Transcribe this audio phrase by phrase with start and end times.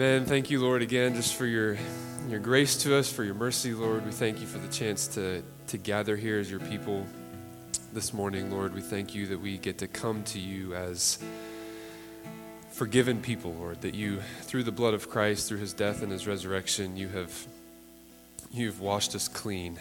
[0.00, 0.24] Amen.
[0.24, 1.76] Thank you, Lord, again, just for your,
[2.26, 4.06] your grace to us, for your mercy, Lord.
[4.06, 7.04] We thank you for the chance to, to gather here as your people
[7.92, 8.74] this morning, Lord.
[8.74, 11.18] We thank you that we get to come to you as
[12.70, 16.26] forgiven people, Lord, that you, through the blood of Christ, through his death and his
[16.26, 17.46] resurrection, you have
[18.50, 19.78] you've washed us clean,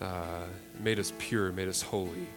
[0.00, 0.44] uh,
[0.78, 2.28] made us pure, made us holy.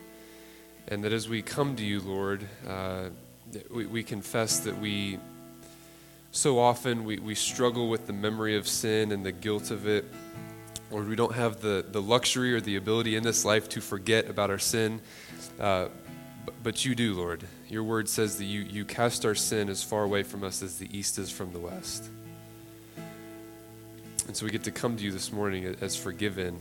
[0.88, 3.10] And that as we come to you, Lord, uh,
[3.70, 5.20] we, we confess that we
[6.32, 10.06] so often we, we struggle with the memory of sin and the guilt of it.
[10.92, 14.30] Lord, we don't have the, the luxury or the ability in this life to forget
[14.30, 15.02] about our sin.
[15.60, 15.90] Uh,
[16.46, 17.46] but, but you do, Lord.
[17.68, 20.78] Your word says that you, you cast our sin as far away from us as
[20.78, 22.10] the east is from the west.
[24.28, 26.60] And so we get to come to you this morning as forgiven,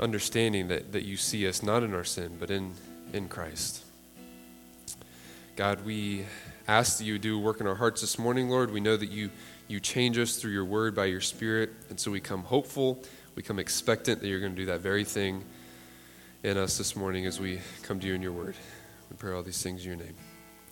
[0.00, 2.74] understanding that, that you see us not in our sin, but in,
[3.12, 3.84] in Christ.
[5.54, 6.26] God, we
[6.68, 8.70] ask that you do work in our hearts this morning, Lord.
[8.70, 9.30] We know that you,
[9.68, 11.70] you change us through your word by your spirit.
[11.90, 13.02] And so we come hopeful,
[13.34, 15.44] we come expectant that you're going to do that very thing
[16.42, 18.54] in us this morning as we come to you in your word.
[19.10, 20.14] We pray all these things in your name.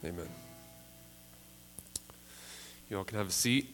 [0.04, 0.28] Amen.
[2.88, 3.68] You all can have a seat.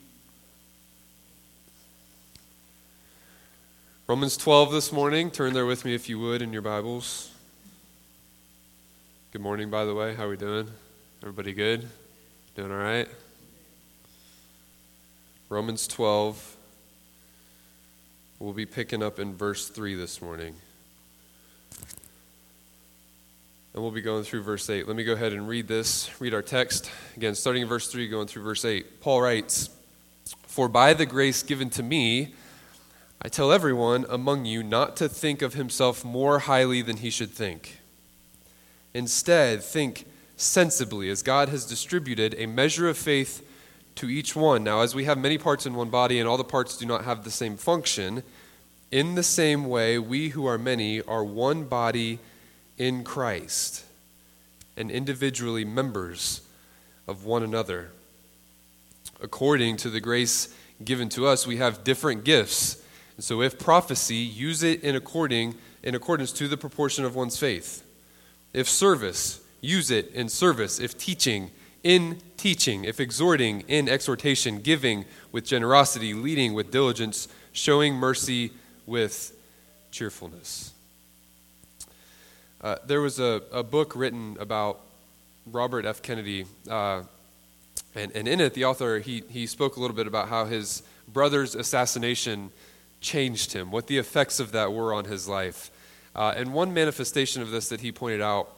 [4.07, 5.31] Romans 12 this morning.
[5.31, 7.31] Turn there with me if you would in your Bibles.
[9.33, 10.15] Good morning, by the way.
[10.15, 10.69] How are we doing?
[11.23, 11.89] Everybody good?
[12.57, 13.07] Doing all right?
[15.51, 16.57] Romans 12.
[18.39, 20.55] We'll be picking up in verse 3 this morning.
[23.75, 24.89] And we'll be going through verse 8.
[24.89, 26.91] Let me go ahead and read this, read our text.
[27.15, 29.03] Again, starting in verse 3, going through verse 8.
[29.03, 29.69] Paul writes
[30.47, 32.33] For by the grace given to me,
[33.21, 37.33] I tell everyone among you not to think of himself more highly than he should
[37.33, 37.81] think.
[38.95, 43.47] Instead, think sensibly as God has distributed a measure of faith
[43.97, 44.63] to each one.
[44.63, 47.05] Now, as we have many parts in one body and all the parts do not
[47.05, 48.23] have the same function,
[48.91, 52.19] in the same way, we who are many are one body
[52.79, 53.85] in Christ
[54.77, 56.43] and individually members
[57.09, 57.91] of one another.
[59.21, 62.83] According to the grace given to us, we have different gifts.
[63.17, 67.39] And so if prophecy, use it in according in accordance to the proportion of one's
[67.39, 67.85] faith.
[68.53, 70.81] If service, use it in service.
[70.81, 71.51] If teaching,
[71.83, 72.85] in teaching.
[72.85, 74.61] If exhorting, in exhortation.
[74.61, 76.15] Giving with generosity.
[76.15, 77.29] Leading with diligence.
[77.53, 78.53] Showing mercy
[78.87, 79.37] with
[79.91, 80.73] cheerfulness.
[82.61, 84.81] Uh, there was a, a book written about
[85.47, 86.03] Robert F.
[86.03, 87.03] Kennedy, uh,
[87.95, 90.83] and, and in it, the author he, he spoke a little bit about how his
[91.07, 92.51] brother's assassination
[93.01, 95.71] changed him, what the effects of that were on his life.
[96.15, 98.51] Uh, and one manifestation of this that he pointed out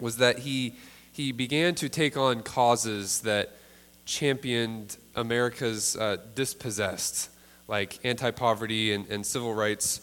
[0.00, 0.74] was that he,
[1.12, 3.50] he began to take on causes that
[4.04, 7.30] championed America's uh, dispossessed,
[7.68, 10.00] like anti poverty and, and civil rights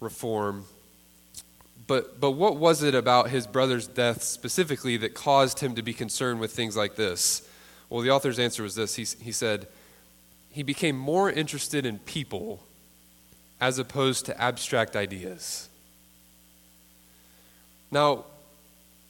[0.00, 0.64] reform.
[1.86, 5.92] But, but what was it about his brother's death specifically that caused him to be
[5.92, 7.46] concerned with things like this?
[7.90, 9.66] Well, the author's answer was this he, he said,
[10.50, 12.62] he became more interested in people
[13.60, 15.68] as opposed to abstract ideas.
[17.90, 18.24] Now,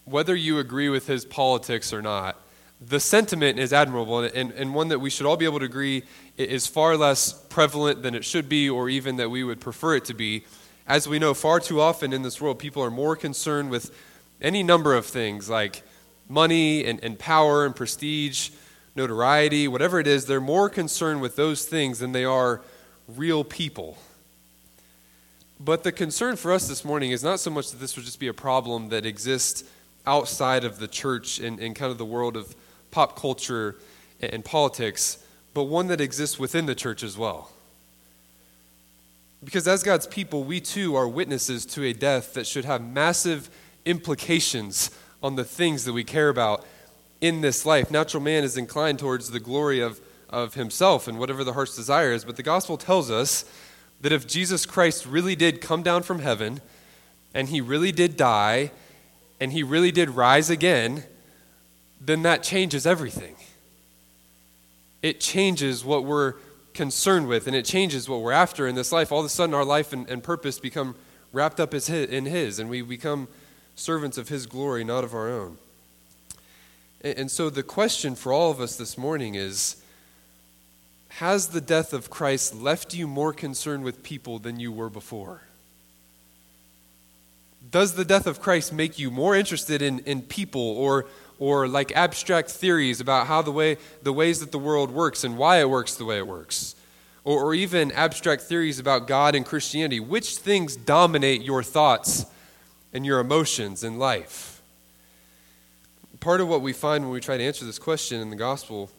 [0.04, 2.38] whether you agree with his politics or not,
[2.80, 6.02] the sentiment is admirable and, and one that we should all be able to agree
[6.36, 10.04] is far less prevalent than it should be or even that we would prefer it
[10.04, 10.44] to be.
[10.86, 13.94] As we know, far too often in this world, people are more concerned with
[14.42, 15.82] any number of things like
[16.28, 18.50] money and, and power and prestige,
[18.94, 20.26] notoriety, whatever it is.
[20.26, 22.60] They're more concerned with those things than they are
[23.08, 23.96] real people.
[25.58, 28.18] But the concern for us this morning is not so much that this would just
[28.18, 29.64] be a problem that exists
[30.06, 32.54] outside of the church and, and kind of the world of
[32.90, 33.76] pop culture
[34.20, 35.18] and, and politics,
[35.52, 37.50] but one that exists within the church as well.
[39.44, 43.50] Because as God's people, we too are witnesses to a death that should have massive
[43.84, 44.90] implications
[45.22, 46.64] on the things that we care about
[47.20, 47.90] in this life.
[47.90, 50.00] Natural man is inclined towards the glory of,
[50.30, 53.44] of himself and whatever the heart's desire is, but the gospel tells us
[54.00, 56.60] that if Jesus Christ really did come down from heaven
[57.34, 58.70] and he really did die
[59.40, 61.04] and he really did rise again,
[62.00, 63.36] then that changes everything.
[65.02, 66.34] It changes what we're
[66.72, 69.12] concerned with and it changes what we're after in this life.
[69.12, 70.94] All of a sudden, our life and, and purpose become
[71.32, 73.28] wrapped up in His, and we become
[73.74, 75.58] servants of His glory, not of our own.
[77.02, 79.82] And, and so, the question for all of us this morning is
[81.08, 85.42] Has the death of Christ left you more concerned with people than you were before?
[87.70, 91.06] Does the death of Christ make you more interested in, in people or,
[91.38, 95.38] or like abstract theories about how the way the ways that the world works and
[95.38, 96.74] why it works the way it works?
[97.24, 100.00] Or, or even abstract theories about god and christianity?
[100.00, 102.26] Which things dominate your thoughts
[102.92, 104.62] and your emotions in life?
[106.20, 108.90] Part of what we find when we try to answer this question in the gospel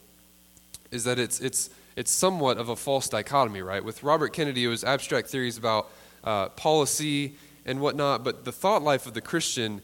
[0.92, 3.84] is that it's it's it's somewhat of a false dichotomy right?
[3.84, 5.90] With robert kennedy it was abstract theories about
[6.24, 7.36] uh, policy
[7.66, 9.82] and whatnot but the thought life of the christian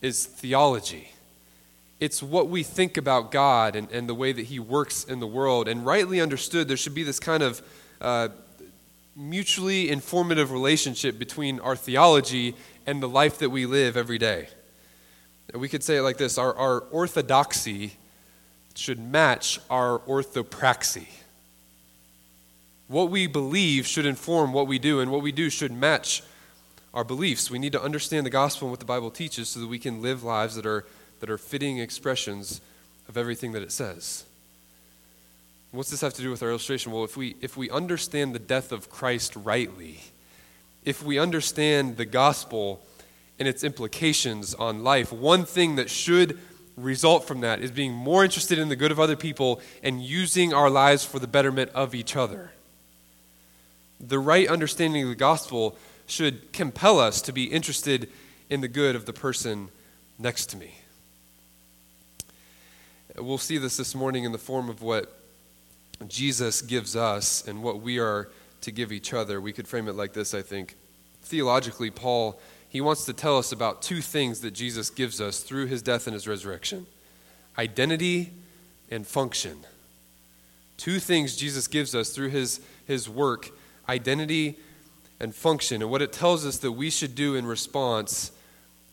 [0.00, 1.12] is theology
[2.00, 5.26] it's what we think about God and, and the way that He works in the
[5.26, 5.66] world.
[5.66, 7.62] And rightly understood, there should be this kind of
[8.00, 8.28] uh,
[9.16, 12.54] mutually informative relationship between our theology
[12.86, 14.48] and the life that we live every day.
[15.52, 17.94] We could say it like this our, our orthodoxy
[18.74, 21.08] should match our orthopraxy.
[22.86, 26.22] What we believe should inform what we do, and what we do should match
[26.94, 27.50] our beliefs.
[27.50, 30.02] We need to understand the gospel and what the Bible teaches so that we can
[30.02, 30.84] live lives that are
[31.20, 32.60] that are fitting expressions
[33.08, 34.24] of everything that it says.
[35.70, 36.92] What's this have to do with our illustration?
[36.92, 40.00] Well, if we, if we understand the death of Christ rightly,
[40.84, 42.80] if we understand the gospel
[43.38, 46.38] and its implications on life, one thing that should
[46.76, 50.54] result from that is being more interested in the good of other people and using
[50.54, 52.52] our lives for the betterment of each other.
[54.00, 55.76] The right understanding of the gospel
[56.08, 58.10] should compel us to be interested
[58.50, 59.68] in the good of the person
[60.18, 60.74] next to me.
[63.16, 65.20] We'll see this this morning in the form of what
[66.06, 68.28] Jesus gives us and what we are
[68.62, 69.40] to give each other.
[69.40, 70.76] We could frame it like this, I think.
[71.22, 75.66] Theologically, Paul, he wants to tell us about two things that Jesus gives us through
[75.66, 76.86] his death and his resurrection
[77.58, 78.32] identity
[78.90, 79.58] and function.
[80.76, 83.50] Two things Jesus gives us through his, his work
[83.88, 84.56] identity
[85.20, 85.82] and function.
[85.82, 88.32] And what it tells us that we should do in response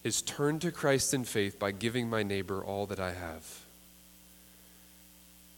[0.04, 3.62] is turn to Christ in faith by giving my neighbor all that I have.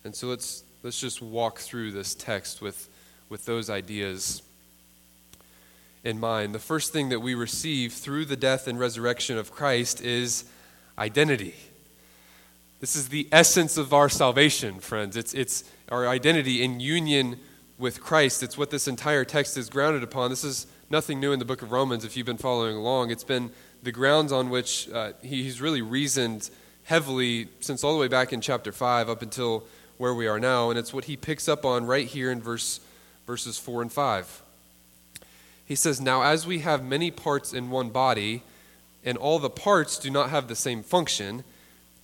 [0.04, 2.90] And so let's, let's just walk through this text with,
[3.30, 4.42] with those ideas
[6.04, 6.56] in mind.
[6.56, 10.46] The first thing that we receive through the death and resurrection of Christ is
[10.98, 11.56] identity.
[12.80, 15.18] This is the essence of our salvation, friends.
[15.18, 17.40] It's, it's our identity in union
[17.77, 18.44] with Christ.
[18.44, 20.29] It's what this entire text is grounded upon.
[20.29, 23.12] This is nothing new in the book of Romans if you've been following along.
[23.12, 23.51] It's been
[23.83, 26.50] the grounds on which uh, he, he's really reasoned
[26.85, 29.63] heavily since all the way back in chapter 5 up until
[29.97, 32.79] where we are now, and it's what he picks up on right here in verse,
[33.25, 34.41] verses 4 and 5.
[35.65, 38.44] He says, Now, as we have many parts in one body,
[39.03, 41.44] and all the parts do not have the same function,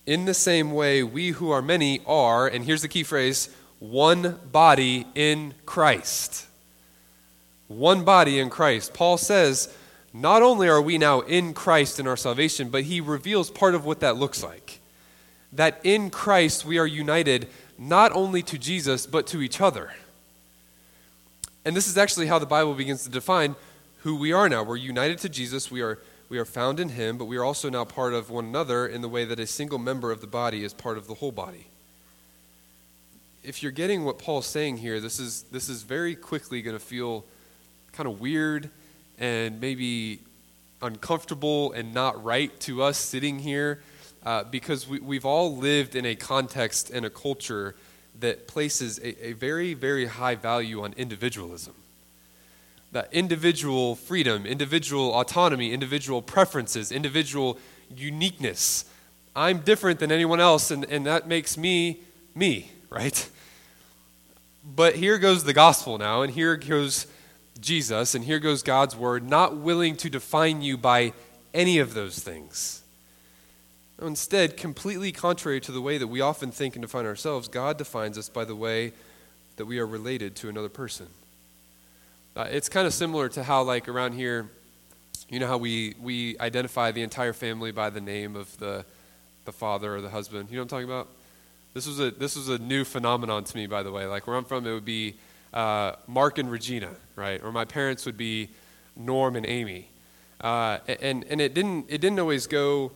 [0.06, 3.48] in the same way, we who are many are, and here's the key phrase,
[3.90, 6.46] one body in Christ.
[7.68, 8.94] One body in Christ.
[8.94, 9.74] Paul says,
[10.12, 13.84] not only are we now in Christ in our salvation, but he reveals part of
[13.84, 14.80] what that looks like.
[15.52, 17.48] That in Christ we are united
[17.78, 19.92] not only to Jesus, but to each other.
[21.64, 23.56] And this is actually how the Bible begins to define
[23.98, 24.62] who we are now.
[24.62, 25.98] We're united to Jesus, we are,
[26.28, 29.02] we are found in Him, but we are also now part of one another in
[29.02, 31.66] the way that a single member of the body is part of the whole body.
[33.44, 36.82] If you're getting what Paul's saying here, this is, this is very quickly going to
[36.82, 37.26] feel
[37.92, 38.70] kind of weird
[39.18, 40.20] and maybe
[40.80, 43.82] uncomfortable and not right to us sitting here
[44.24, 47.76] uh, because we, we've all lived in a context and a culture
[48.18, 51.74] that places a, a very, very high value on individualism.
[52.92, 57.58] That individual freedom, individual autonomy, individual preferences, individual
[57.94, 58.86] uniqueness.
[59.36, 62.00] I'm different than anyone else, and, and that makes me
[62.34, 63.28] me, right?
[64.64, 67.06] But here goes the gospel now, and here goes
[67.60, 71.12] Jesus, and here goes God's word, not willing to define you by
[71.52, 72.82] any of those things.
[74.02, 78.18] Instead, completely contrary to the way that we often think and define ourselves, God defines
[78.18, 78.92] us by the way
[79.56, 81.06] that we are related to another person.
[82.34, 84.50] Uh, it's kind of similar to how, like, around here,
[85.28, 88.84] you know how we, we identify the entire family by the name of the,
[89.44, 90.50] the father or the husband.
[90.50, 91.08] You know what I'm talking about?
[91.74, 94.06] This was a, this was a new phenomenon to me, by the way.
[94.06, 95.16] Like, where I'm from, it would be
[95.52, 97.42] uh, Marc and Regina, right?
[97.42, 98.48] Or my parents would be
[98.96, 99.90] Norm and Amy.
[100.40, 102.92] Uh, and, and it, didn't, it didn't always go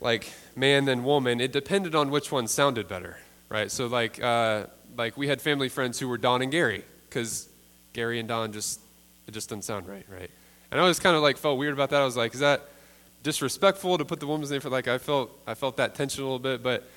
[0.00, 3.70] like man than woman, it depended on which one sounded better, right?
[3.70, 7.48] So like uh, like we had family friends who were Don and Gary because
[7.92, 8.80] Gary and Don just
[9.26, 10.30] it just doesn't sound right, right?
[10.70, 12.02] And I was kind of like felt weird about that.
[12.02, 12.68] I was like, is that
[13.22, 16.26] disrespectful to put the woman's name for like I felt I felt that tension a
[16.26, 16.88] little bit, but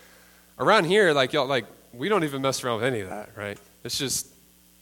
[0.60, 3.58] around here like y'all like we don't even mess around with any of that, right?
[3.84, 4.28] It's just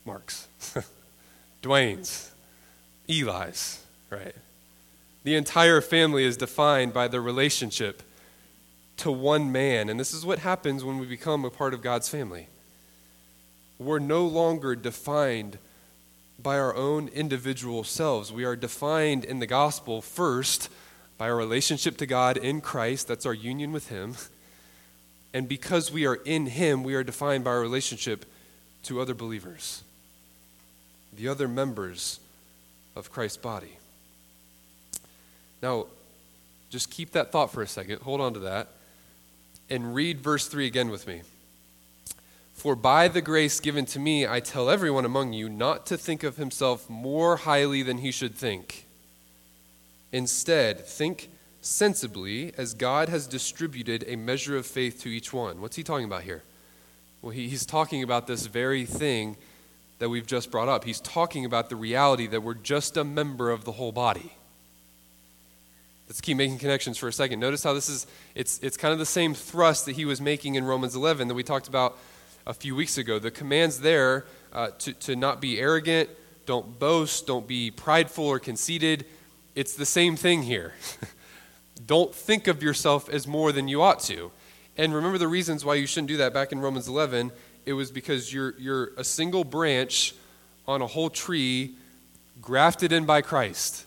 [0.05, 0.47] Marc's,
[1.61, 2.31] Dwayne's,
[3.07, 4.35] Eli's, right?
[5.23, 8.01] The entire family is defined by the relationship
[8.97, 9.89] to one man.
[9.89, 12.47] And this is what happens when we become a part of God's family.
[13.77, 15.59] We're no longer defined
[16.41, 18.31] by our own individual selves.
[18.31, 20.69] We are defined in the gospel first
[21.17, 23.07] by our relationship to God in Christ.
[23.07, 24.15] That's our union with Him.
[25.37, 28.25] And because we are in Him, we are defined by our relationship
[28.81, 29.83] to other believers,
[31.15, 32.19] the other members
[32.95, 33.77] of Christ's body.
[35.61, 35.85] Now,
[36.71, 38.01] just keep that thought for a second.
[38.01, 38.69] Hold on to that.
[39.69, 41.21] And read verse 3 again with me.
[42.55, 46.23] For by the grace given to me, I tell everyone among you not to think
[46.23, 48.87] of himself more highly than he should think.
[50.11, 51.29] Instead, think
[51.67, 55.61] sensibly as God has distributed a measure of faith to each one.
[55.61, 56.43] What's he talking about here?
[57.21, 59.37] Well, he, he's talking about this very thing
[59.99, 60.83] that we've just brought up.
[60.83, 64.31] He's talking about the reality that we're just a member of the whole body.
[66.07, 67.39] Let's keep making connections for a second.
[67.39, 70.55] Notice how this is, it's, it's kind of the same thrust that he was making
[70.55, 71.97] in Romans 11 that we talked about
[72.45, 73.19] a few weeks ago.
[73.19, 76.09] The commands there uh, to, to not be arrogant,
[76.45, 79.05] don't boast, don't be prideful or conceited.
[79.53, 80.73] It's the same thing here.
[81.85, 84.31] don't think of yourself as more than you ought to.
[84.77, 87.31] And remember the reasons why you shouldn't do that back in Romans 11.
[87.65, 90.13] It was because you're, you're a single branch
[90.67, 91.73] on a whole tree
[92.41, 93.85] grafted in by Christ.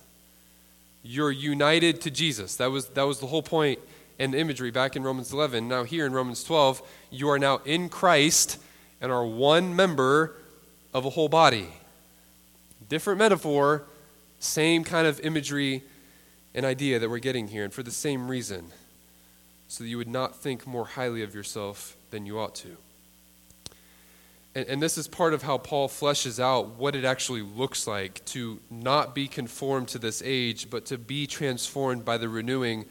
[1.03, 2.57] You're united to Jesus.
[2.57, 3.79] That was, that was the whole point
[4.19, 5.67] and imagery back in Romans 11.
[5.67, 8.59] Now, here in Romans 12, you are now in Christ
[9.01, 10.35] and are one member
[10.93, 11.69] of a whole body.
[12.89, 13.85] Different metaphor,
[14.41, 15.83] same kind of imagery
[16.55, 18.67] and idea that we're getting here, and for the same reason,
[19.69, 22.77] so that you would not think more highly of yourself than you ought to.
[24.55, 28.25] And, and, this is part of how Paul fleshes out what it actually looks like
[28.27, 32.87] to not be conformed to this age, but to be transformed by the renewing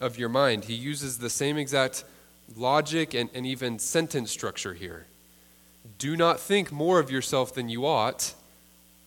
[0.00, 0.64] of your mind.
[0.64, 2.04] He uses the same exact
[2.56, 5.06] logic and, and even sentence structure here.
[5.98, 8.34] Do not think more of yourself than you ought.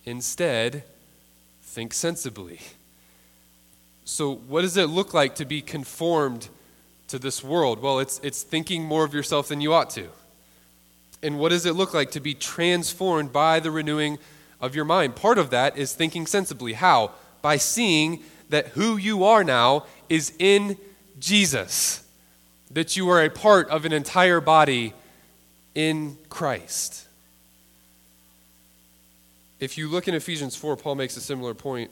[0.04, 0.84] Instead,
[1.64, 2.60] think sensibly.
[4.06, 6.48] So, what does it look like to be conformed
[7.08, 7.82] to this world?
[7.82, 10.08] Well, it's, it's thinking more of yourself than you ought to.
[11.24, 14.20] And what does it look like to be transformed by the renewing
[14.62, 15.16] of your mind?
[15.16, 16.74] Part of that is thinking sensibly.
[16.74, 17.14] How?
[17.42, 20.78] By seeing that who you are now is in
[21.20, 22.08] Jesus,
[22.70, 24.94] that you are a part of an entire body
[25.74, 27.08] in Christ.
[29.60, 31.90] If you look in Ephesians 4, Paul makes a similar point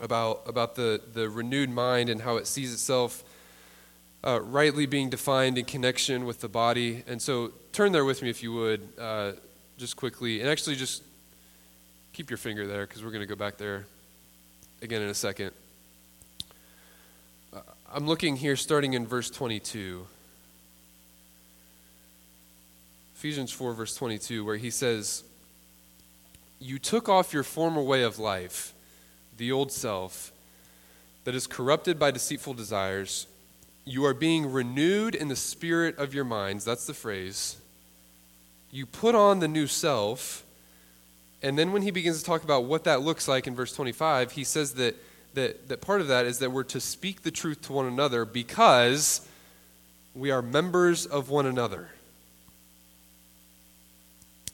[0.00, 3.24] about, about the, the renewed mind and how it sees itself
[4.22, 7.02] uh, rightly being defined in connection with the body.
[7.06, 9.32] And so turn there with me if you would, uh,
[9.78, 10.40] just quickly.
[10.40, 11.02] And actually, just
[12.12, 13.86] keep your finger there because we're going to go back there
[14.82, 15.52] again in a second.
[17.52, 17.60] Uh,
[17.92, 20.06] I'm looking here starting in verse 22.
[23.16, 25.24] Ephesians 4, verse 22, where he says,
[26.58, 28.72] You took off your former way of life,
[29.40, 30.30] the old self,
[31.24, 33.26] that is corrupted by deceitful desires
[33.84, 36.64] you are being renewed in the spirit of your minds.
[36.64, 37.56] That's the phrase.
[38.70, 40.44] You put on the new self.
[41.42, 44.32] And then when he begins to talk about what that looks like in verse 25,
[44.32, 44.94] he says that,
[45.34, 48.24] that, that part of that is that we're to speak the truth to one another
[48.24, 49.26] because
[50.14, 51.88] we are members of one another.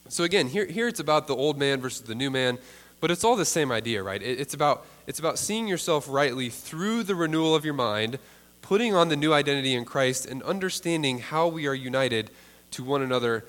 [0.08, 2.58] So again, here, here it's about the old man versus the new man,
[3.00, 4.22] but it's all the same idea, right?
[4.22, 8.18] It, it's, about, it's about seeing yourself rightly through the renewal of your mind
[8.66, 12.30] putting on the new identity in Christ and understanding how we are united
[12.72, 13.44] to one another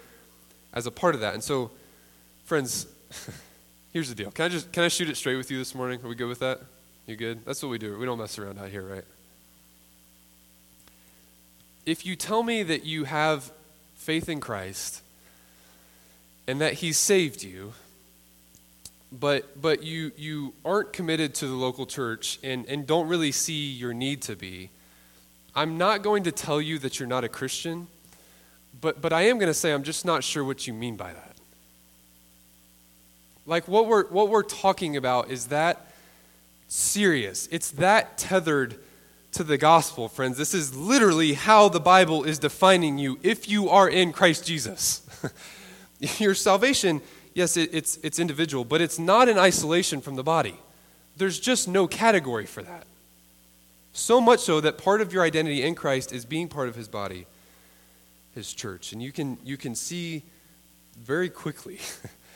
[0.74, 1.34] as a part of that.
[1.34, 1.72] And so,
[2.46, 2.86] friends,
[3.94, 4.30] here's the deal.
[4.30, 6.00] Can I just can I shoot it straight with you this morning?
[6.04, 6.62] Are we good with that?
[7.08, 7.44] You good?
[7.46, 7.98] That's what we do.
[7.98, 9.06] We don't mess around out here, right?
[11.86, 13.52] If you tell me that you have
[13.96, 15.02] faith in Christ
[16.46, 17.74] and that he saved you,
[19.12, 23.72] but but you you aren't committed to the local church and, and don't really see
[23.72, 24.70] your need to be,
[25.58, 27.88] I'm not going to tell you that you're not a Christian,
[28.80, 31.12] but, but I am going to say I'm just not sure what you mean by
[31.12, 31.36] that.
[33.48, 35.92] Like, what we're, what we're talking about is that
[36.68, 37.48] serious.
[37.50, 38.76] It's that tethered
[39.32, 40.38] to the gospel, friends.
[40.38, 45.02] This is literally how the Bible is defining you if you are in Christ Jesus.
[46.20, 47.02] Your salvation,
[47.38, 50.56] yes, it, it's, it's individual, but it's not in isolation from the body.
[51.18, 52.88] There's just no category for that.
[53.94, 56.88] So much so that part of your identity in Christ is being part of his
[56.88, 57.28] body,
[58.34, 58.92] his church.
[58.92, 60.24] And you can, you can see
[61.00, 61.80] very quickly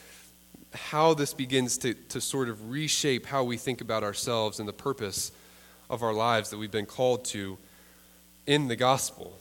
[0.74, 4.74] how this begins to, to sort of reshape how we think about ourselves and the
[4.74, 5.32] purpose
[5.90, 7.58] of our lives that we've been called to
[8.46, 9.36] in the gospel.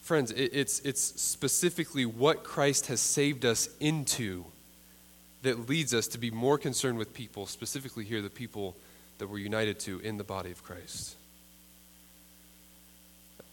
[0.00, 4.44] Friends, it, it's, it's specifically what Christ has saved us into
[5.48, 8.76] that leads us to be more concerned with people, specifically here, the people
[9.16, 11.16] that we're united to in the body of Christ.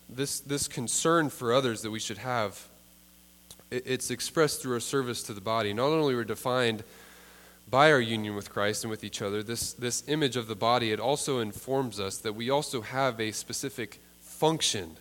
[0.09, 2.67] This, this concern for others that we should have,
[3.71, 5.73] it, it's expressed through our service to the body.
[5.73, 6.83] Not only are we defined
[7.69, 10.91] by our union with Christ and with each other, this, this image of the body,
[10.91, 14.97] it also informs us that we also have a specific function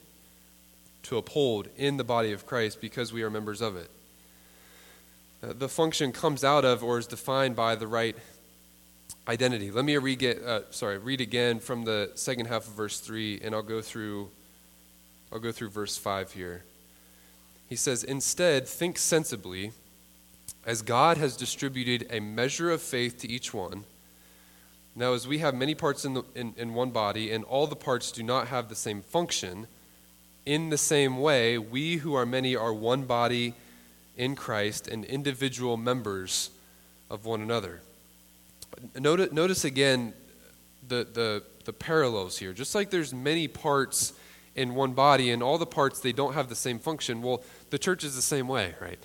[1.02, 3.90] to uphold in the body of Christ because we are members of it.
[5.44, 8.16] Uh, the function comes out of or is defined by the right
[9.28, 9.70] identity.
[9.70, 13.54] Let me read, uh, sorry, read again from the second half of verse 3, and
[13.54, 14.30] I'll go through,
[15.32, 16.62] I'll go through verse 5 here.
[17.68, 19.72] He says, Instead, think sensibly
[20.64, 23.84] as God has distributed a measure of faith to each one,
[24.96, 27.76] now as we have many parts in, the, in, in one body, and all the
[27.76, 29.66] parts do not have the same function,
[30.46, 33.54] in the same way, we who are many are one body
[34.16, 36.50] in Christ and individual members
[37.11, 37.80] of one another.
[38.99, 40.12] Notice, notice again
[40.87, 42.52] the, the, the parallels here.
[42.52, 44.12] Just like there's many parts
[44.54, 47.23] in one body, and all the parts, they don't have the same function.
[47.23, 49.00] Well, the church is the same way, right?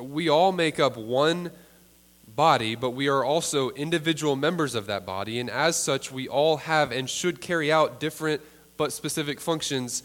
[0.00, 1.50] We all make up one
[2.26, 6.58] body, but we are also individual members of that body, and as such, we all
[6.58, 8.40] have and should carry out different
[8.78, 10.02] but specific functions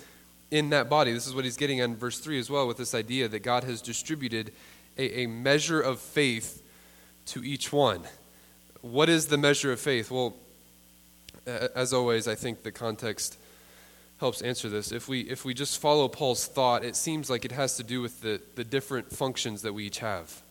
[0.51, 1.11] in that body.
[1.11, 3.63] This is what he's getting on verse 3 as well, with this idea that God
[3.63, 4.51] has distributed
[4.97, 6.61] a, a measure of faith
[7.27, 8.01] to each one.
[8.81, 10.11] What is the measure of faith?
[10.11, 10.35] Well,
[11.45, 13.37] as always, I think the context
[14.19, 14.91] helps answer this.
[14.91, 18.01] If we, if we just follow Paul's thought, it seems like it has to do
[18.01, 20.41] with the, the different functions that we each have.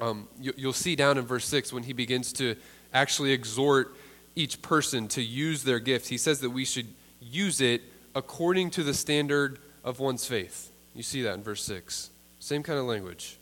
[0.00, 2.56] Um, you, you'll see down in verse 6 when he begins to
[2.92, 3.94] actually exhort
[4.36, 6.86] each person to use their gifts, he says that we should
[7.20, 7.82] use it
[8.14, 10.70] according to the standard of one's faith.
[10.94, 12.10] You see that in verse 6.
[12.40, 13.36] Same kind of language.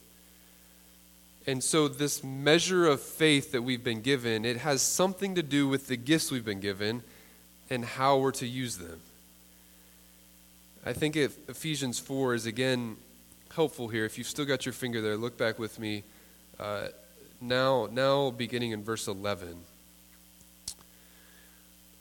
[1.47, 5.67] And so, this measure of faith that we've been given, it has something to do
[5.67, 7.03] with the gifts we've been given
[7.71, 9.01] and how we're to use them.
[10.85, 12.97] I think Ephesians 4 is again
[13.55, 14.05] helpful here.
[14.05, 16.05] If you've still got your finger there, look back with me.
[16.61, 16.89] Uh,
[17.41, 19.57] now, now, beginning in verse 11,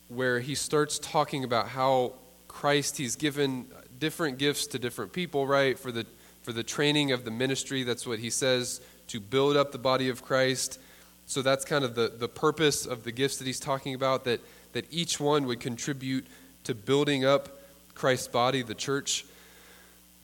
[0.09, 2.13] where he starts talking about how
[2.57, 3.67] Christ, he's given
[3.99, 5.77] different gifts to different people, right?
[5.77, 6.07] For the,
[6.41, 10.09] for the training of the ministry, that's what he says, to build up the body
[10.09, 10.79] of Christ.
[11.27, 14.41] So that's kind of the, the purpose of the gifts that he's talking about, that,
[14.73, 16.25] that each one would contribute
[16.63, 17.59] to building up
[17.93, 19.23] Christ's body, the church.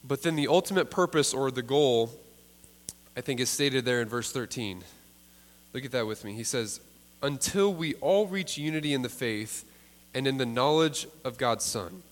[0.02, 2.10] But then the ultimate purpose or the goal,
[3.16, 4.82] I think, is stated there in verse 13.
[5.72, 6.32] Look at that with me.
[6.32, 6.80] He says,
[7.22, 9.64] Until we all reach unity in the faith
[10.12, 12.02] and in the knowledge of God's Son,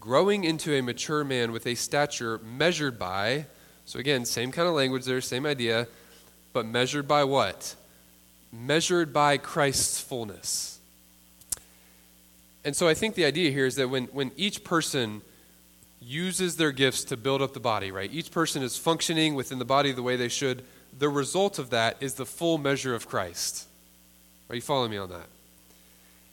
[0.00, 3.46] growing into a mature man with a stature measured by,
[3.84, 5.86] so again, same kind of language there, same idea,
[6.52, 7.74] but measured by what?
[8.52, 10.78] Measured by Christ's fullness.
[12.64, 15.22] And so I think the idea here is that when, when each person
[16.00, 18.12] uses their gifts to build up the body, right?
[18.12, 20.64] Each person is functioning within the body the way they should.
[20.98, 23.66] The result of that is the full measure of Christ.
[24.50, 25.26] Are you following me on that?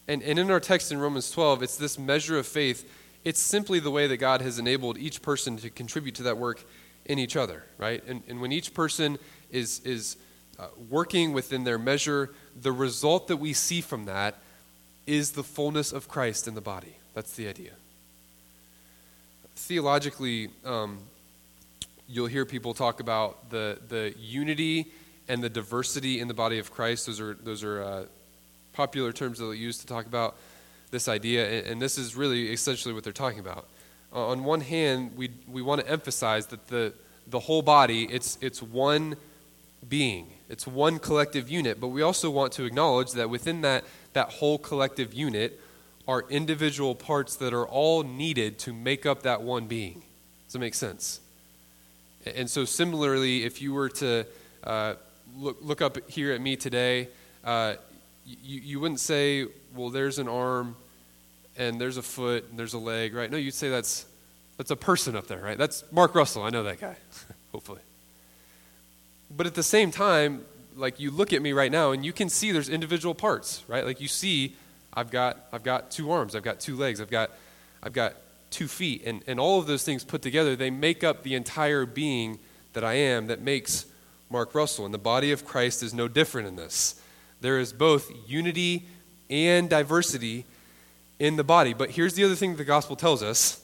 [0.07, 2.89] And, and in our text in Romans 12, it's this measure of faith.
[3.23, 6.63] It's simply the way that God has enabled each person to contribute to that work
[7.05, 8.03] in each other, right?
[8.07, 9.17] And, and when each person
[9.51, 10.15] is, is
[10.57, 14.35] uh, working within their measure, the result that we see from that
[15.05, 16.95] is the fullness of Christ in the body.
[17.13, 17.71] That's the idea.
[19.55, 20.99] Theologically, um,
[22.07, 24.87] you'll hear people talk about the, the unity
[25.27, 27.05] and the diversity in the body of Christ.
[27.05, 28.05] Those are, those are uh,
[28.73, 30.35] popular terms that they'll use to talk about
[30.91, 33.67] this idea, and, this is really essentially what they're talking about.
[34.11, 36.93] Uh, on one hand, we, we want to emphasize that the,
[37.27, 39.15] the whole body, it's, it's one
[39.87, 40.31] being.
[40.49, 44.57] It's one collective unit, but we also want to acknowledge that within that that whole
[44.57, 45.59] collective unit
[46.07, 50.01] are individual parts that are all needed to make up that one being.
[50.47, 51.21] Does that make sense?
[52.25, 54.25] And so, similarly, if you were to
[54.63, 54.95] uh,
[55.37, 57.09] look, look up here at me today,
[57.45, 57.75] uh,
[58.25, 60.75] you, you wouldn't say, well, there's an arm
[61.57, 63.29] and there's a foot and there's a leg, right?
[63.29, 64.05] No, you'd say that's,
[64.57, 65.57] that's a person up there, right?
[65.57, 66.43] That's Marc Russell.
[66.43, 66.95] I know that guy,
[67.51, 67.81] hopefully.
[69.35, 72.29] But at the same time, like you look at me right now and you can
[72.29, 73.85] see there's individual parts, right?
[73.85, 74.55] Like you see
[74.93, 77.31] I've got I've got two arms, I've got two legs, I've got
[77.83, 78.15] I've got
[78.49, 81.85] two feet and, and all of those things put together, they make up the entire
[81.85, 82.39] being
[82.73, 83.85] that I am that makes
[84.29, 84.85] Marc Russell.
[84.85, 86.99] And the body of Christ is no different in this.
[87.41, 88.87] There is both unity
[89.29, 90.45] and diversity
[91.19, 91.73] in the body.
[91.73, 93.63] But here's the other thing the gospel tells us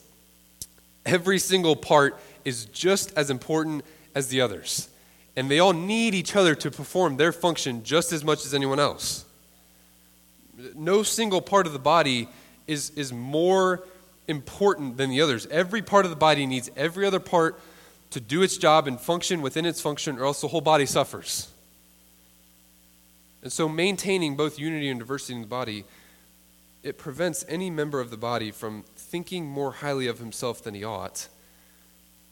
[1.04, 4.88] every single part is just as important as the others.
[5.36, 8.80] And they all need each other to perform their function just as much as anyone
[8.80, 9.24] else.
[10.74, 12.28] No single part of the body
[12.66, 13.84] is, is more
[14.28, 15.46] important than the others.
[15.46, 17.60] Every part of the body needs every other part
[18.10, 21.48] to do its job and function within its function, or else the whole body suffers.
[23.42, 25.84] And so, maintaining both unity and diversity in the body,
[26.82, 30.84] it prevents any member of the body from thinking more highly of himself than he
[30.84, 31.28] ought,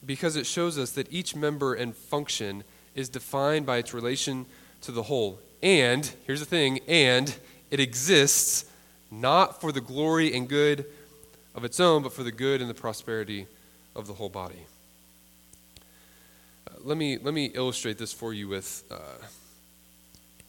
[0.05, 2.65] because it shows us that each member and function
[2.95, 4.47] is defined by its relation
[4.81, 5.41] to the whole.
[5.63, 7.35] And, here's the thing, and
[7.71, 8.67] it exists
[9.11, 10.85] not for the glory and good
[11.55, 13.47] of its own, but for the good and the prosperity
[13.95, 14.67] of the whole body.
[16.69, 18.97] Uh, let, me, let me illustrate this for you with, uh,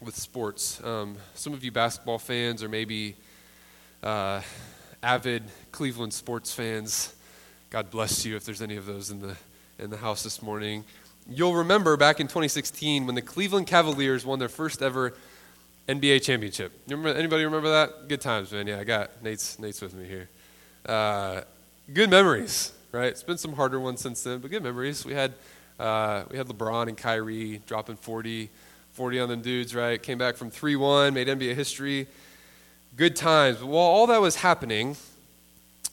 [0.02, 0.84] with sports.
[0.84, 3.16] Um, some of you basketball fans, or maybe
[4.04, 4.42] uh,
[5.02, 7.14] avid Cleveland sports fans,
[7.70, 9.36] God bless you if there's any of those in the,
[9.80, 10.84] in the house this morning.
[11.30, 15.14] You'll remember back in 2016 when the Cleveland Cavaliers won their first ever
[15.88, 16.72] NBA championship.
[16.88, 18.08] Remember, anybody remember that?
[18.08, 18.68] Good times, man.
[18.68, 20.30] Yeah, I got Nate's, Nate's with me here.
[20.86, 21.42] Uh,
[21.94, 23.08] good memories, right?
[23.08, 25.06] It's been some harder ones since then, but good memories.
[25.06, 25.34] We had,
[25.80, 28.50] uh, we had LeBron and Kyrie dropping 40,
[28.96, 30.02] 40 on them dudes, right?
[30.02, 32.08] Came back from 3 1, made NBA history.
[32.96, 33.58] Good times.
[33.58, 34.96] But while all that was happening,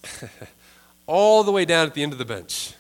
[1.09, 2.75] all the way down at the end of the bench,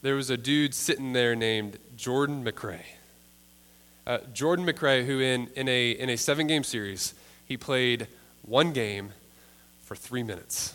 [0.00, 2.80] there was a dude sitting there named Jordan McRae.
[4.06, 7.12] Uh, Jordan McRae, who in, in a, in a seven game series,
[7.46, 8.06] he played
[8.40, 9.12] one game
[9.82, 10.74] for three minutes.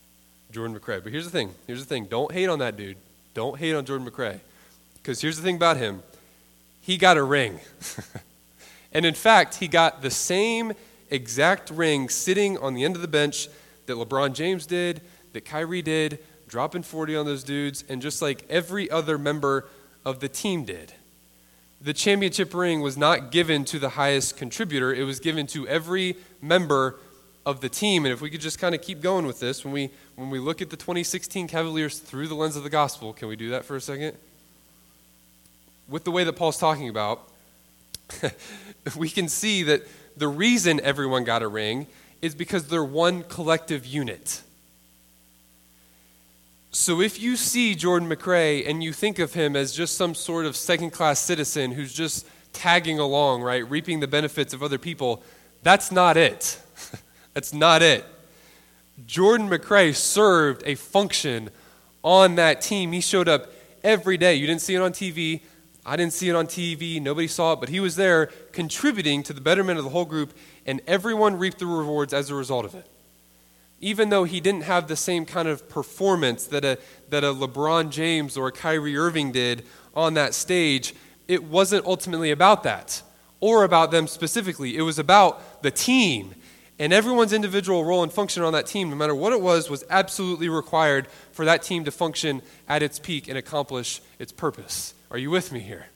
[0.52, 1.02] Jordan McRae.
[1.02, 1.54] But here's the thing.
[1.66, 2.06] Here's the thing.
[2.06, 2.96] Don't hate on that dude.
[3.34, 4.40] Don't hate on Jordan McRae.
[4.94, 6.02] Because here's the thing about him.
[6.88, 7.60] He got a ring.
[8.94, 10.72] and in fact, he got the same
[11.10, 13.50] exact ring sitting on the end of the bench
[13.84, 15.02] that LeBron James did,
[15.34, 19.66] that Kyrie did, dropping 40 on those dudes, and just like every other member
[20.02, 20.94] of the team did.
[21.82, 26.16] The championship ring was not given to the highest contributor, it was given to every
[26.40, 26.96] member
[27.44, 28.06] of the team.
[28.06, 30.38] And if we could just kind of keep going with this, when we, when we
[30.38, 33.66] look at the 2016 Cavaliers through the lens of the gospel, can we do that
[33.66, 34.16] for a second?
[35.88, 37.28] With the way that Paul's talking about,
[38.96, 39.82] we can see that
[40.16, 41.86] the reason everyone got a ring
[42.20, 44.42] is because they're one collective unit.
[46.70, 50.44] So if you see Jordan McRae and you think of him as just some sort
[50.44, 55.22] of second class citizen who's just tagging along, right, reaping the benefits of other people,
[55.62, 56.60] that's not it.
[57.34, 58.04] That's not it.
[59.06, 61.50] Jordan McRae served a function
[62.02, 62.90] on that team.
[62.90, 63.52] He showed up
[63.84, 64.34] every day.
[64.34, 65.42] You didn't see it on TV.
[65.88, 67.00] I didn't see it on TV.
[67.00, 70.34] Nobody saw it, but he was there contributing to the betterment of the whole group,
[70.66, 72.86] and everyone reaped the rewards as a result of it.
[73.80, 77.90] Even though he didn't have the same kind of performance that a, that a LeBron
[77.90, 80.94] James or a Kyrie Irving did on that stage,
[81.26, 83.02] it wasn't ultimately about that
[83.40, 84.76] or about them specifically.
[84.76, 86.34] It was about the team
[86.78, 89.84] and everyone's individual role and function on that team, no matter what it was, was
[89.90, 94.94] absolutely required for that team to function at its peak and accomplish its purpose.
[95.10, 95.86] Are you with me here?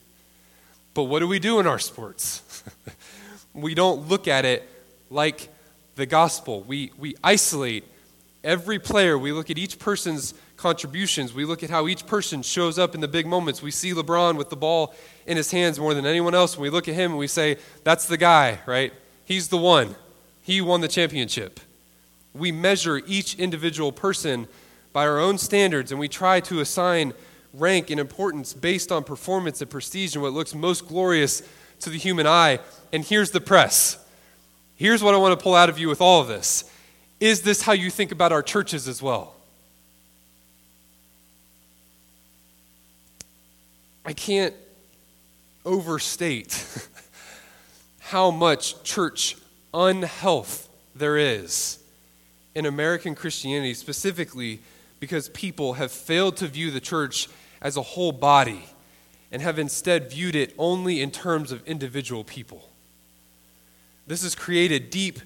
[0.95, 2.63] But what do we do in our sports?
[3.55, 4.69] we don't look at it
[5.11, 5.49] like
[5.97, 6.63] the gospel.
[6.63, 7.85] We, we isolate
[8.43, 9.19] every player.
[9.19, 11.35] We look at each person's contributions.
[11.35, 13.61] We look at how each person shows up in the big moments.
[13.63, 14.95] We see LeBron with the ball
[15.27, 16.55] in his hands more than anyone else.
[16.55, 18.93] And we look at him and we say, that's the guy, right?
[19.25, 19.95] He's the one.
[20.43, 21.61] He won the championship.
[22.35, 24.49] We measure each individual person
[24.93, 27.13] by our own standards and we try to assign
[27.55, 31.43] rank and importance based on performance and prestige and what looks most glorious
[31.81, 32.59] to the human eye.
[32.93, 33.99] And here's the press.
[34.77, 36.65] Here's what I want to pull out of you with all of this.
[37.21, 39.35] Is this how you think about our churches as well?
[44.05, 44.55] I can't
[45.65, 46.67] overstate
[48.01, 49.37] how much church
[49.73, 51.79] unhealth there is
[52.55, 54.61] in American Christianity, specifically
[54.99, 57.29] because people have failed to view the church
[57.63, 58.65] as a whole body
[59.31, 62.69] and have instead viewed it only in terms of individual people.
[64.07, 65.21] This has created deep,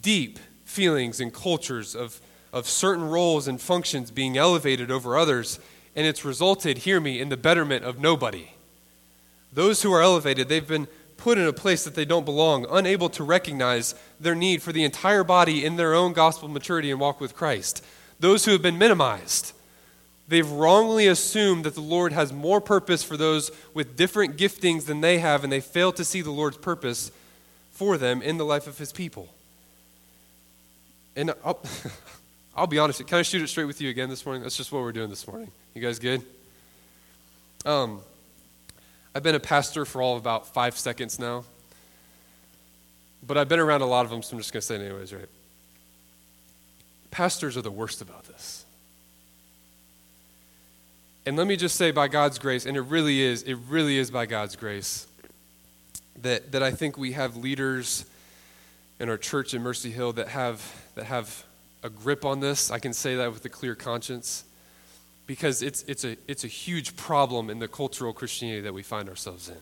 [0.00, 2.20] deep feelings and cultures of,
[2.52, 5.58] of certain roles and functions being elevated over others,
[5.94, 8.52] and it's resulted, hear me, in the betterment of nobody.
[9.52, 13.08] Those who are elevated, they've been put in a place that they don't belong, unable
[13.10, 17.20] to recognize their need for the entire body in their own gospel maturity and walk
[17.20, 17.84] with Christ.
[18.20, 19.52] Those who have been minimized,
[20.28, 25.00] they've wrongly assumed that the Lord has more purpose for those with different giftings than
[25.00, 27.10] they have, and they fail to see the Lord's purpose
[27.72, 29.28] for them in the life of his people.
[31.14, 31.60] and I'll,
[32.56, 33.06] I'll be honest.
[33.06, 34.42] Can I shoot it straight with you again this morning?
[34.42, 35.50] That's just what we're doing this morning.
[35.74, 36.22] You guys good?
[37.64, 38.00] Um,
[39.14, 41.44] I've been a pastor for all about five seconds now.
[43.26, 44.82] But I've been around a lot of them, so I'm just going to say it
[44.82, 45.28] anyways, right?
[47.10, 48.65] Pastors are the worst about this.
[51.26, 54.12] And let me just say, by God's grace, and it really is, it really is
[54.12, 55.08] by God's grace,
[56.22, 58.04] that, that I think we have leaders
[59.00, 60.62] in our church in Mercy Hill that have,
[60.94, 61.44] that have
[61.82, 62.70] a grip on this.
[62.70, 64.44] I can say that with a clear conscience
[65.26, 69.08] because it's, it's, a, it's a huge problem in the cultural Christianity that we find
[69.08, 69.56] ourselves in.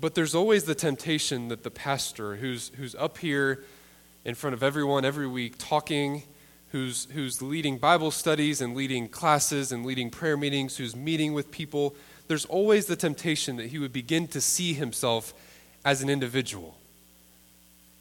[0.00, 3.62] But there's always the temptation that the pastor who's, who's up here
[4.24, 6.22] in front of everyone every week talking,
[6.72, 11.50] who's, who's leading Bible studies and leading classes and leading prayer meetings, who's meeting with
[11.50, 11.94] people,
[12.28, 15.34] there's always the temptation that he would begin to see himself
[15.84, 16.76] as an individual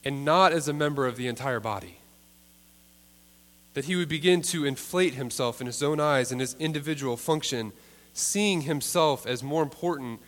[0.06, 1.98] and not as a member of the entire body.
[3.74, 7.74] That he would begin to inflate himself in his own eyes and his individual function,
[8.14, 10.20] seeing himself as more important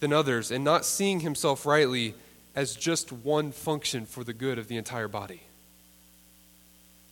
[0.00, 2.14] than others and not seeing himself rightly
[2.54, 5.45] as just one function for the good of the entire body.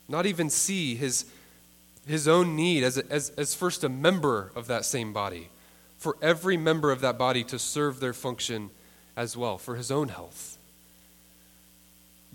[0.09, 1.25] Not even see his,
[2.07, 5.49] his own need as, as, as first a member of that same body,
[5.99, 8.71] for every member of that body to serve their function
[9.17, 10.59] as well, for his own health.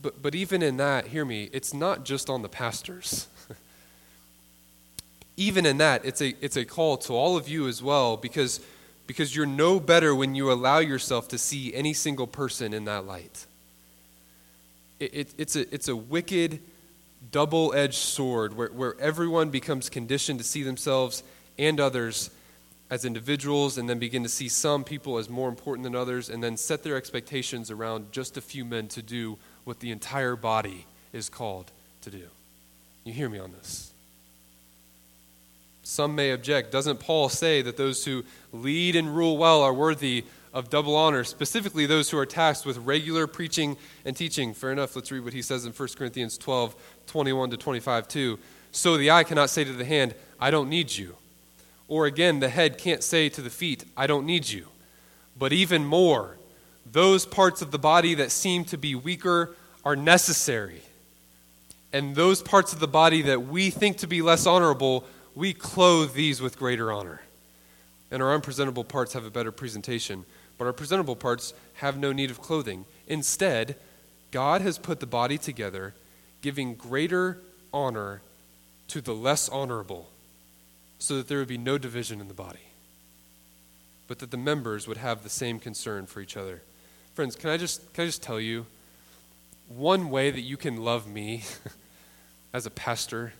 [0.01, 3.27] But, but even in that, hear me, it's not just on the pastors.
[5.37, 8.61] even in that, it's a, it's a call to all of you as well, because
[9.09, 13.07] because you're no better when you allow yourself to see any single person in that
[13.07, 13.47] light.
[14.99, 16.59] It, it, it's, a, it's a wicked,
[17.31, 21.23] double edged sword where, where everyone becomes conditioned to see themselves
[21.57, 22.29] and others
[22.89, 26.43] as individuals and then begin to see some people as more important than others and
[26.43, 30.85] then set their expectations around just a few men to do what the entire body
[31.13, 32.23] is called to do.
[33.03, 33.91] You hear me on this?
[35.83, 36.71] Some may object.
[36.71, 41.23] Doesn't Paul say that those who lead and rule well are worthy of double honor,
[41.23, 44.53] specifically those who are tasked with regular preaching and teaching?
[44.53, 44.95] Fair enough.
[44.95, 46.75] Let's read what he says in 1 Corinthians 12
[47.07, 48.39] 21 to 25, too.
[48.71, 51.15] So the eye cannot say to the hand, I don't need you.
[51.87, 54.67] Or again, the head can't say to the feet, I don't need you.
[55.37, 56.37] But even more,
[56.85, 60.81] those parts of the body that seem to be weaker are necessary.
[61.91, 66.13] And those parts of the body that we think to be less honorable we clothe
[66.13, 67.21] these with greater honor.
[68.11, 70.25] And our unpresentable parts have a better presentation,
[70.57, 72.85] but our presentable parts have no need of clothing.
[73.07, 73.75] Instead,
[74.31, 75.93] God has put the body together,
[76.41, 77.39] giving greater
[77.73, 78.21] honor
[78.87, 80.09] to the less honorable,
[80.97, 82.59] so that there would be no division in the body,
[84.07, 86.61] but that the members would have the same concern for each other.
[87.13, 88.65] Friends, can I just, can I just tell you
[89.67, 91.43] one way that you can love me
[92.53, 93.33] as a pastor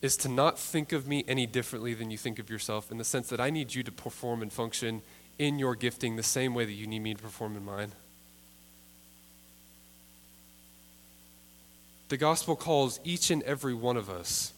[0.00, 3.04] is to not think of me any differently than you think of yourself in the
[3.04, 5.02] sense that I need you to perform and function
[5.38, 7.92] in your gifting the same way that you need me to perform in mine.
[12.08, 14.52] The gospel calls each and every one of us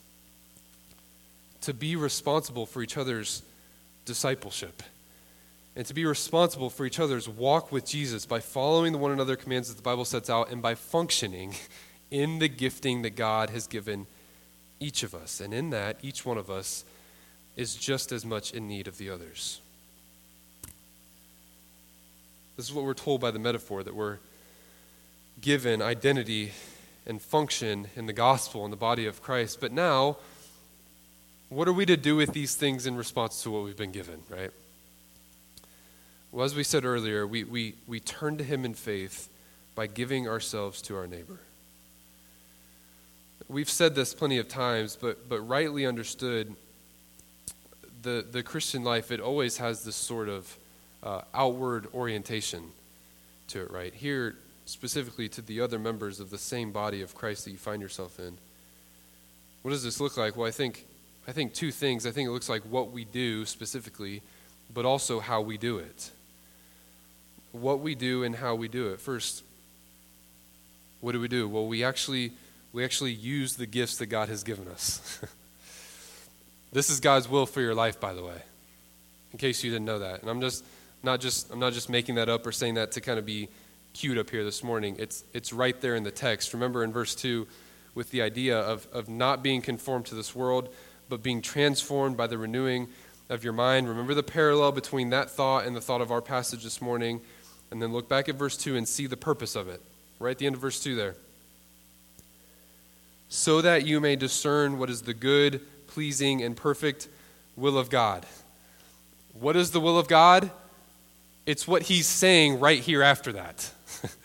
[1.63, 3.43] to be responsible for each other's
[4.05, 4.83] discipleship
[5.77, 9.37] and to be responsible for each other's walk with Jesus by following the one another
[9.37, 11.55] commands that the Bible sets out and by functioning
[12.11, 14.07] in the gifting that God has given
[14.81, 15.41] each of us.
[15.41, 16.85] And in that, each one of us
[17.57, 19.61] is just as much in need of the others.
[22.57, 24.19] This is what we're told by the metaphor that we're
[25.41, 26.53] given identity
[27.07, 29.61] and function in the gospel in the body of Christ.
[29.61, 30.17] But now,
[31.49, 34.23] what are we to do with these things in response to what we've been given,
[34.29, 34.51] right?
[36.33, 39.29] Well, as we said earlier, we, we, we turn to Him in faith
[39.75, 41.41] by giving ourselves to our neighbor.
[43.49, 46.55] We've said this plenty of times, but, but rightly understood,
[48.03, 50.57] the, the Christian life, it always has this sort of
[51.03, 52.71] uh, outward orientation
[53.49, 53.93] to it, right?
[53.93, 57.83] Here, specifically to the other members of the same body of Christ that you find
[57.83, 58.39] yourself in.
[59.63, 60.37] What does this look like?
[60.37, 60.87] Well, I think,
[61.29, 62.07] I think two things.
[62.07, 64.23] I think it looks like what we do specifically,
[64.73, 66.11] but also how we do it.
[67.53, 69.01] What we do and how we do it.
[69.01, 69.43] First,
[71.01, 71.49] what do we do?
[71.49, 72.33] Well, we actually
[72.73, 75.21] we actually use the gifts that God has given us.
[76.73, 78.43] this is God's will for your life, by the way,
[79.33, 80.21] in case you didn't know that.
[80.21, 80.65] And I'm just
[81.03, 83.49] not just I'm not just making that up or saying that to kind of be
[83.93, 84.97] cute up here this morning.
[84.99, 86.53] It's it's right there in the text.
[86.55, 87.47] Remember in verse two,
[87.95, 90.69] with the idea of of not being conformed to this world,
[91.09, 92.89] but being transformed by the renewing
[93.29, 93.89] of your mind.
[93.89, 97.21] Remember the parallel between that thought and the thought of our passage this morning,
[97.71, 99.81] and then look back at verse two and see the purpose of it.
[100.19, 101.17] Right at the end of verse two there.
[103.31, 107.09] So that you may discern what is the good, pleasing, and perfect
[107.57, 108.27] will of God.
[109.33, 110.51] What is the will of God?
[111.47, 113.71] It's what he's saying right here after that.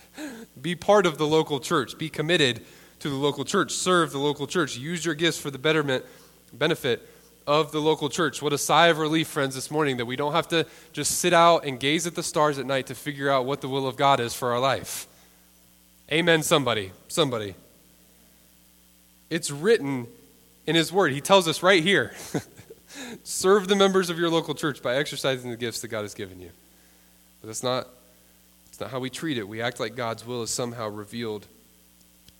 [0.61, 1.97] Be part of the local church.
[1.99, 2.65] Be committed
[2.99, 3.73] to the local church.
[3.73, 4.75] Serve the local church.
[4.75, 6.03] Use your gifts for the betterment,
[6.51, 7.07] benefit
[7.45, 8.41] of the local church.
[8.41, 11.31] What a sigh of relief, friends, this morning that we don't have to just sit
[11.31, 13.97] out and gaze at the stars at night to figure out what the will of
[13.97, 15.05] God is for our life.
[16.11, 16.91] Amen, somebody.
[17.07, 17.53] Somebody.
[19.35, 20.07] It's written
[20.65, 21.11] in His Word.
[21.11, 22.13] He tells us right here
[23.25, 26.39] serve the members of your local church by exercising the gifts that God has given
[26.39, 26.51] you.
[27.41, 27.89] But that's not,
[28.67, 29.45] that's not how we treat it.
[29.45, 31.47] We act like God's will is somehow revealed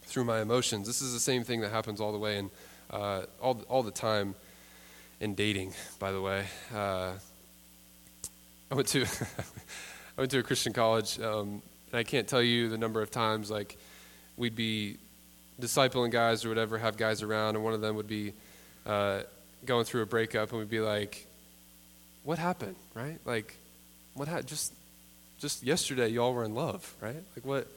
[0.04, 0.88] through my emotions.
[0.88, 2.50] This is the same thing that happens all the way and
[2.90, 4.34] uh, all, all the time
[5.20, 6.46] in dating, by the way.
[6.74, 7.12] Uh,
[8.72, 9.02] I went to
[10.18, 13.12] I went to a Christian college, um, and I can't tell you the number of
[13.12, 13.78] times like
[14.38, 14.96] we'd be
[15.60, 18.34] discipling guys or whatever, have guys around, and one of them would be
[18.86, 19.22] uh,
[19.66, 21.26] going through a breakup, and we'd be like,
[22.24, 23.20] "What happened?" Right?
[23.26, 23.56] Like,
[24.14, 24.48] what happened?
[24.48, 24.74] Just
[25.40, 27.16] just yesterday, y'all were in love, right?
[27.36, 27.68] Like what?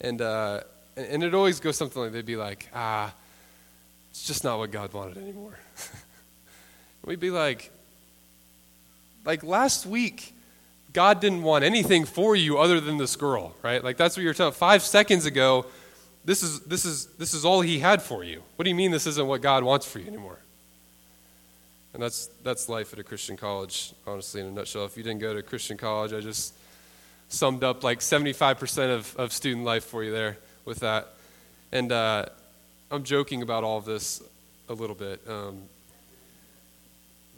[0.00, 0.60] And uh,
[0.96, 3.12] and it always goes something like they'd be like, ah,
[4.10, 5.58] it's just not what God wanted anymore.
[7.04, 7.70] we'd be like,
[9.24, 10.34] like last week,
[10.92, 13.82] God didn't want anything for you other than this girl, right?
[13.82, 14.52] Like that's what you're telling.
[14.52, 15.66] Five seconds ago,
[16.24, 18.42] this is this is this is all He had for you.
[18.56, 20.38] What do you mean this isn't what God wants for you anymore?
[21.94, 24.84] And that's that's life at a Christian college, honestly, in a nutshell.
[24.84, 26.54] If you didn't go to a Christian college, I just
[27.28, 31.14] summed up like 75% of, of student life for you there with that.
[31.72, 32.26] And uh,
[32.90, 34.22] I'm joking about all of this
[34.68, 35.20] a little bit.
[35.26, 35.62] Um,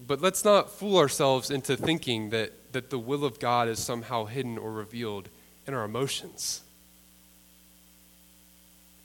[0.06, 4.24] but let's not fool ourselves into thinking that, that the will of God is somehow
[4.24, 5.28] hidden or revealed
[5.66, 6.62] in our emotions.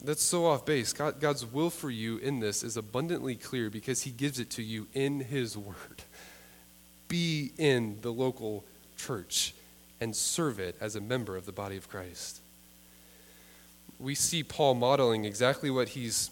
[0.03, 0.93] That's so off base.
[0.93, 4.63] God, God's will for you in this is abundantly clear because He gives it to
[4.63, 6.03] you in His Word.
[7.07, 8.63] Be in the local
[8.97, 9.53] church
[9.99, 12.39] and serve it as a member of the body of Christ
[13.99, 16.31] we see Paul modeling exactly what he's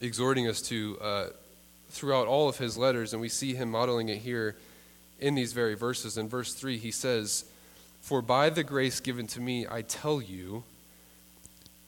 [0.00, 1.26] exhorting us to uh,
[1.90, 4.56] throughout all of his letters, and we see him modeling it here
[5.20, 6.18] in these very verses.
[6.18, 7.44] In verse 3, he says,
[8.02, 10.64] For by the grace given to me, I tell you.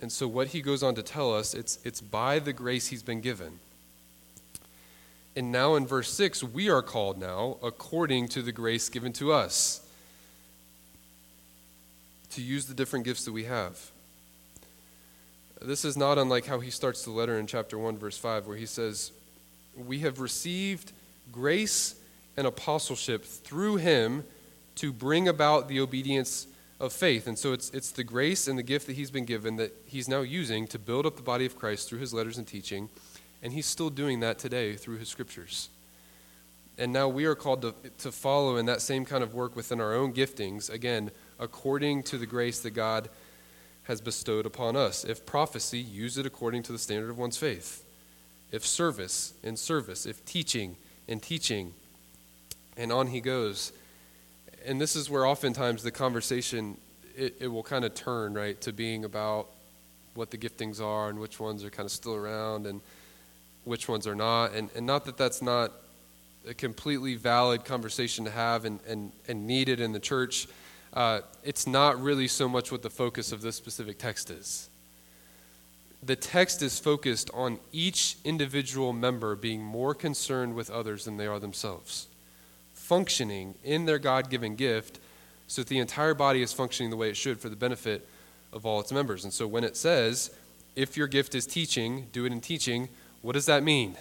[0.01, 3.03] And so, what he goes on to tell us, it's, it's by the grace he's
[3.03, 3.59] been given.
[5.35, 9.33] And now in verse 6, we are called now according to the grace given to
[9.33, 9.87] us
[12.31, 13.91] to use the different gifts that we have.
[15.61, 18.57] This is not unlike how he starts the letter in chapter 1, verse 5, where
[18.57, 19.13] he says,
[19.77, 20.93] We have received
[21.33, 21.97] grace
[22.37, 24.25] and apostleship through him
[24.77, 26.47] to bring about the obedience
[26.81, 27.27] of faith.
[27.27, 30.09] And so it's, it's the grace and the gift that he's been given that he's
[30.09, 32.89] now using to build up the body of Christ through his letters and teaching.
[33.43, 35.69] And he's still doing that today through his scriptures.
[36.77, 39.81] And now we are called to, to follow in that same kind of work within
[39.81, 41.11] our own giftings, again,
[41.41, 43.09] according to the grace that God
[43.85, 45.05] has bestowed upon us.
[45.05, 47.85] If prophecy, use it according to the standard of one's faith.
[48.53, 50.07] If service, in service.
[50.07, 50.77] If teaching,
[51.09, 51.75] in teaching.
[52.77, 53.73] And on he goes.
[54.67, 56.77] And this is where oftentimes the conversation
[57.17, 59.49] it, it will kind of turn, right, to being about
[60.15, 62.81] what the giftings are and which ones are kind of still around and
[63.65, 64.53] which ones are not.
[64.53, 65.73] And, and not that that's not
[66.49, 70.47] a completely valid conversation to have and, and, and needed in the church
[70.93, 74.69] uh, it's not really so much what the focus of this specific text is.
[76.03, 81.29] The text is focused on each individual member being more concerned with others than they
[81.29, 82.08] are themselves,
[82.89, 84.99] functioning in their God given gift
[85.47, 88.09] so that the entire body is functioning the way it should for the benefit
[88.51, 89.25] of all its members.
[89.25, 90.31] And so when it says,
[90.75, 92.89] if your gift is teaching, do it in teaching,
[93.21, 93.97] what does that mean?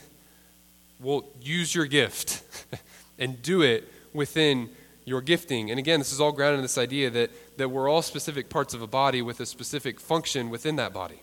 [1.02, 2.44] Well, use your gift
[3.20, 4.70] and do it within
[5.04, 5.70] your gifting.
[5.70, 8.74] And again, this is all grounded in this idea that, that we're all specific parts
[8.74, 11.22] of a body with a specific function within that body.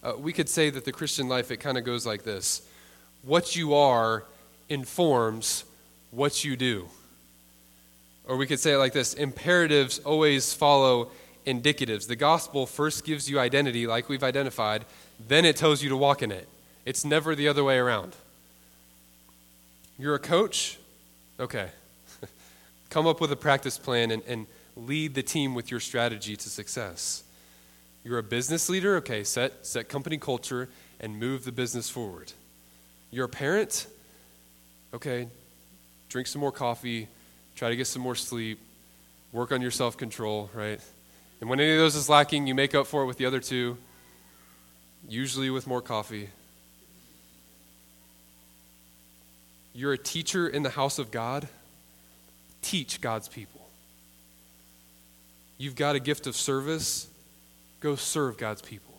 [0.00, 2.62] Uh, we could say that the Christian life, it kind of goes like this
[3.22, 4.22] what you are
[4.68, 5.64] informs
[6.16, 6.88] what you do.
[8.26, 11.10] Or we could say it like this imperatives always follow
[11.46, 12.08] indicatives.
[12.08, 14.86] The gospel first gives you identity, like we've identified,
[15.28, 16.48] then it tells you to walk in it.
[16.84, 18.16] It's never the other way around.
[19.98, 20.78] You're a coach?
[21.38, 21.68] Okay,
[22.90, 26.48] Come up with a practice plan and, and lead the team with your strategy to
[26.48, 27.22] success.
[28.04, 28.96] You're a business leader?
[28.96, 32.32] Okay, set, set company culture and move the business forward.
[33.10, 33.86] You're a parent?
[34.94, 35.28] Okay,
[36.08, 37.08] drink some more coffee,
[37.54, 38.58] try to get some more sleep,
[39.32, 40.80] work on your self control, right?
[41.40, 43.40] And when any of those is lacking, you make up for it with the other
[43.40, 43.76] two.
[45.08, 46.30] usually with more coffee.
[49.72, 51.46] You're a teacher in the house of God.
[52.62, 53.68] Teach God's people.
[55.58, 57.06] You've got a gift of service.
[57.80, 58.94] Go serve God's people.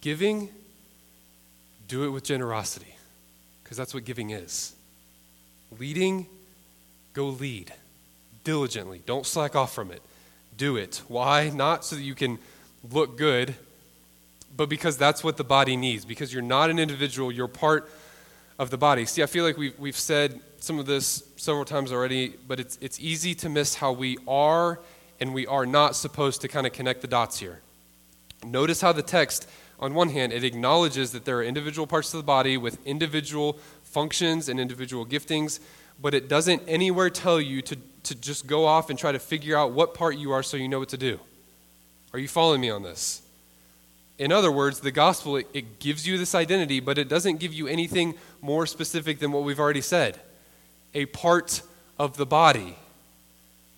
[0.00, 0.48] Giving,
[1.86, 2.94] do it with generosity,
[3.62, 4.74] because that's what giving is.
[5.78, 6.26] Leading,
[7.12, 7.72] go lead
[8.44, 9.02] diligently.
[9.06, 10.02] Don't slack off from it.
[10.56, 11.02] Do it.
[11.08, 11.50] Why?
[11.50, 12.38] Not so that you can
[12.90, 13.54] look good,
[14.56, 16.04] but because that's what the body needs.
[16.04, 17.90] Because you're not an individual, you're part
[18.58, 19.04] of the body.
[19.04, 22.78] See, I feel like we've, we've said some of this several times already, but it's,
[22.80, 24.80] it's easy to miss how we are
[25.20, 27.60] and we are not supposed to kind of connect the dots here.
[28.44, 29.48] Notice how the text,
[29.80, 33.58] on one hand, it acknowledges that there are individual parts of the body with individual
[33.96, 35.58] functions and individual giftings,
[36.02, 39.56] but it doesn't anywhere tell you to, to just go off and try to figure
[39.56, 41.18] out what part you are so you know what to do.
[42.12, 43.22] Are you following me on this?
[44.18, 47.54] In other words, the gospel, it, it, gives you this identity, but it doesn't give
[47.54, 50.20] you anything more specific than what we've already said
[50.92, 51.62] a part
[51.98, 52.76] of the body.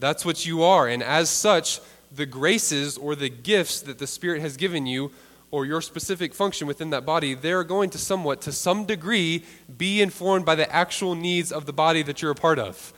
[0.00, 0.88] That's what you are.
[0.88, 1.78] And as such,
[2.10, 5.12] the graces or the gifts that the Spirit has given you,
[5.50, 9.44] or your specific function within that body, they're going to somewhat, to some degree,
[9.76, 12.92] be informed by the actual needs of the body that you're a part of.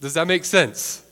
[0.00, 1.04] Does that make sense?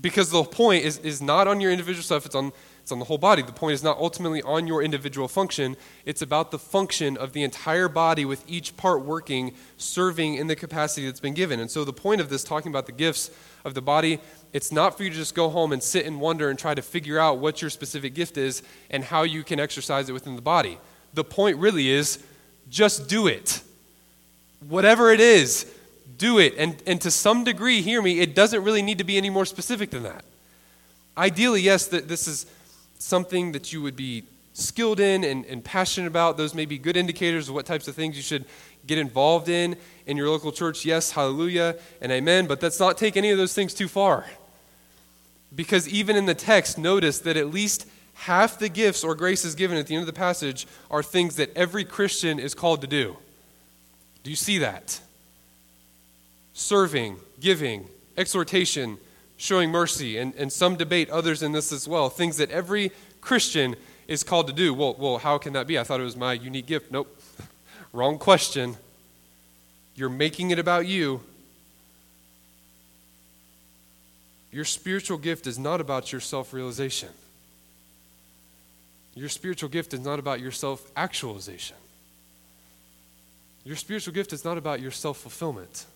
[0.00, 2.52] Because the point is, is not on your individual stuff, it's on,
[2.86, 3.42] it's on the whole body.
[3.42, 7.42] The point is not ultimately on your individual function, it's about the function of the
[7.42, 11.58] entire body with each part working, serving in the capacity that's been given.
[11.58, 13.32] And so the point of this, talking about the gifts
[13.64, 14.20] of the body,
[14.52, 16.80] it's not for you to just go home and sit and wonder and try to
[16.82, 20.40] figure out what your specific gift is and how you can exercise it within the
[20.40, 20.78] body.
[21.12, 22.22] The point really is
[22.70, 23.62] just do it.
[24.68, 25.66] Whatever it is,
[26.18, 26.54] do it.
[26.56, 29.44] And, and to some degree, hear me, it doesn't really need to be any more
[29.44, 30.24] specific than that.
[31.18, 32.46] Ideally, yes, this is
[32.98, 36.36] something that you would be skilled in and, and passionate about.
[36.36, 38.44] Those may be good indicators of what types of things you should
[38.86, 39.76] get involved in
[40.06, 40.84] in your local church.
[40.84, 42.46] Yes, hallelujah and amen.
[42.46, 44.24] But let's not take any of those things too far.
[45.54, 49.76] Because even in the text, notice that at least half the gifts or graces given
[49.76, 53.16] at the end of the passage are things that every Christian is called to do.
[54.22, 55.00] Do you see that?
[56.56, 57.86] serving, giving,
[58.16, 58.96] exhortation,
[59.36, 62.08] showing mercy, and, and some debate others in this as well.
[62.08, 63.76] Things that every Christian
[64.08, 64.72] is called to do.
[64.72, 65.78] Well, well, how can that be?
[65.78, 66.90] I thought it was my unique gift.
[66.90, 67.20] Nope.
[67.92, 68.76] Wrong question.
[69.94, 71.22] You're making it about you.
[74.52, 77.10] Your spiritual gift is not about your self realization.
[79.14, 81.76] Your spiritual gift is not about your self actualization.
[83.64, 85.86] Your spiritual gift is not about your self fulfillment.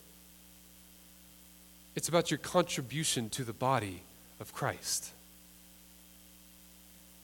[1.95, 4.03] It's about your contribution to the body
[4.39, 5.11] of Christ.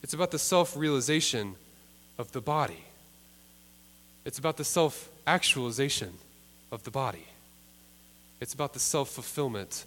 [0.02, 1.56] It's about the self realization
[2.18, 2.84] of the body.
[4.24, 6.12] It's about the self actualization
[6.72, 7.26] of the body.
[8.40, 9.84] It's about the self fulfillment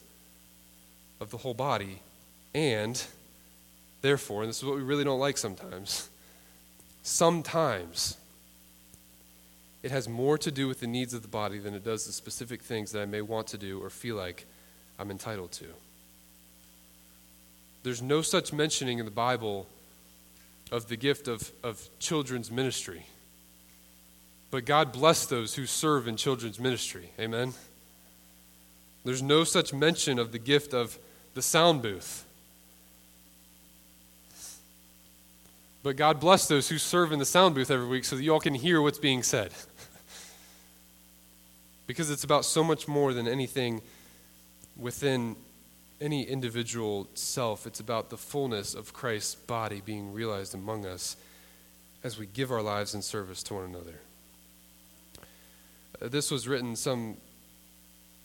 [1.20, 2.02] of the whole body.
[2.54, 3.02] And,
[4.02, 6.10] therefore, and this is what we really don't like sometimes,
[7.04, 8.18] sometimes
[9.84, 12.12] it has more to do with the needs of the body than it does the
[12.12, 14.46] specific things that I may want to do or feel like
[15.00, 15.66] I'm entitled to.
[17.84, 19.66] There's no such mentioning in the Bible
[20.72, 23.06] of the gift of, of children's ministry.
[24.52, 27.12] But God bless those who serve in children's ministry.
[27.20, 27.54] Amen?
[29.06, 31.00] There's no such mention of the gift of
[31.34, 32.26] the sound booth.
[35.82, 38.34] But God bless those who serve in the sound booth every week so that you
[38.34, 39.52] all can hear what's being said.
[41.88, 43.82] because it's about so much more than anything
[44.80, 45.36] within
[46.02, 47.68] any individual self.
[47.68, 51.18] It's about the fullness of Christ's body being realized among us
[52.04, 54.00] as we give our lives in service to one another.
[56.02, 57.18] Uh, this was written some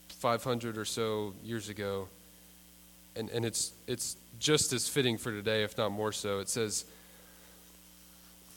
[0.09, 2.09] 500 or so years ago,
[3.17, 6.39] and, and it's, it's just as fitting for today, if not more so.
[6.39, 6.85] It says,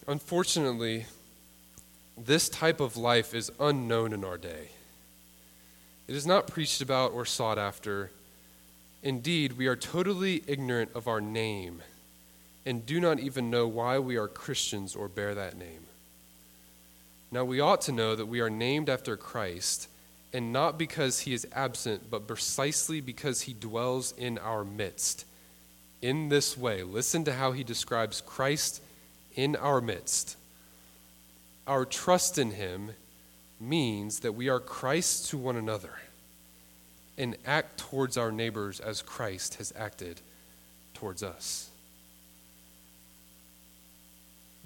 [0.08, 1.06] Unfortunately,
[2.18, 4.70] this type of life is unknown in our day.
[6.08, 8.12] It is not preached about or sought after.
[9.04, 11.82] Indeed, we are totally ignorant of our name
[12.68, 15.86] and do not even know why we are Christians or bear that name.
[17.32, 19.88] Now, we ought to know that we are named after Christ,
[20.34, 25.24] and not because he is absent, but precisely because he dwells in our midst.
[26.02, 28.84] In this way, listen to how he describes Christ
[29.34, 30.36] in our midst.
[31.68, 32.92] Our trust in him
[33.60, 35.94] means that we are Christ to one another
[37.18, 40.22] and act towards our neighbors as Christ has acted
[40.94, 41.70] towards us.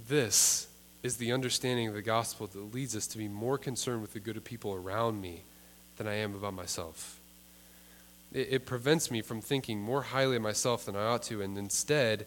[0.07, 0.67] This
[1.03, 4.19] is the understanding of the gospel that leads us to be more concerned with the
[4.19, 5.41] good of people around me
[5.97, 7.19] than I am about myself.
[8.33, 11.57] It, it prevents me from thinking more highly of myself than I ought to, and
[11.57, 12.25] instead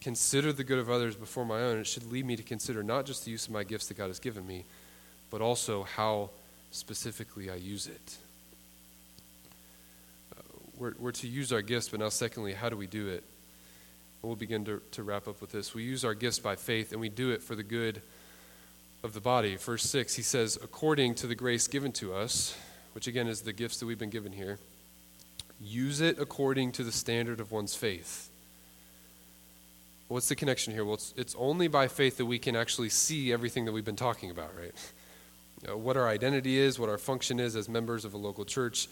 [0.00, 1.78] consider the good of others before my own.
[1.78, 4.08] It should lead me to consider not just the use of my gifts that God
[4.08, 4.64] has given me,
[5.30, 6.30] but also how
[6.70, 8.16] specifically I use it.
[10.36, 10.42] Uh,
[10.76, 13.24] we're, we're to use our gifts, but now, secondly, how do we do it?
[14.22, 15.74] We'll begin to, to wrap up with this.
[15.74, 18.02] We use our gifts by faith, and we do it for the good
[19.02, 19.56] of the body.
[19.56, 22.56] Verse 6, he says, according to the grace given to us,
[22.94, 24.58] which again is the gifts that we've been given here,
[25.60, 28.28] use it according to the standard of one's faith.
[30.08, 30.84] What's the connection here?
[30.84, 33.94] Well, it's, it's only by faith that we can actually see everything that we've been
[33.94, 34.72] talking about, right?
[35.66, 38.88] Uh, what our identity is, what our function is as members of a local church,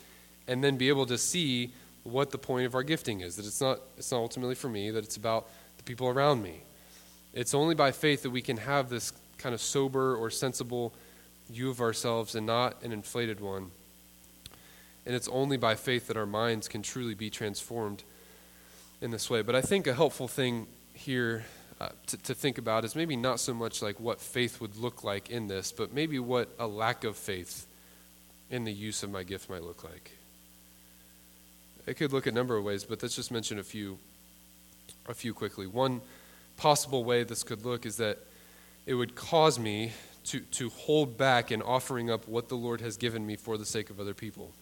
[0.49, 3.37] and then be able to see what the point of our gifting is.
[3.37, 6.63] That it's not, it's not ultimately for me, that it's about the people around me.
[7.33, 10.93] It's only by faith that we can have this kind of sober or sensible
[11.51, 13.71] view of ourselves and not an inflated one.
[15.05, 18.03] And it's only by faith that our minds can truly be transformed
[19.01, 19.43] in this way.
[19.43, 21.45] But I think a helpful thing here
[21.81, 25.05] uh, to, to think about is maybe not so much like what faith would look
[25.05, 27.67] like in this, but maybe what a lack of faith
[28.51, 30.13] in the use of my gift might look like.
[31.87, 33.99] It could look a number of ways, but let's just mention a few,
[35.09, 35.67] a few quickly.
[35.67, 36.01] One
[36.57, 38.19] possible way this could look is that
[38.87, 39.93] it would cause me
[40.25, 43.67] to, to hold back in offering up what the Lord has given me for the
[43.67, 44.53] sake of other people.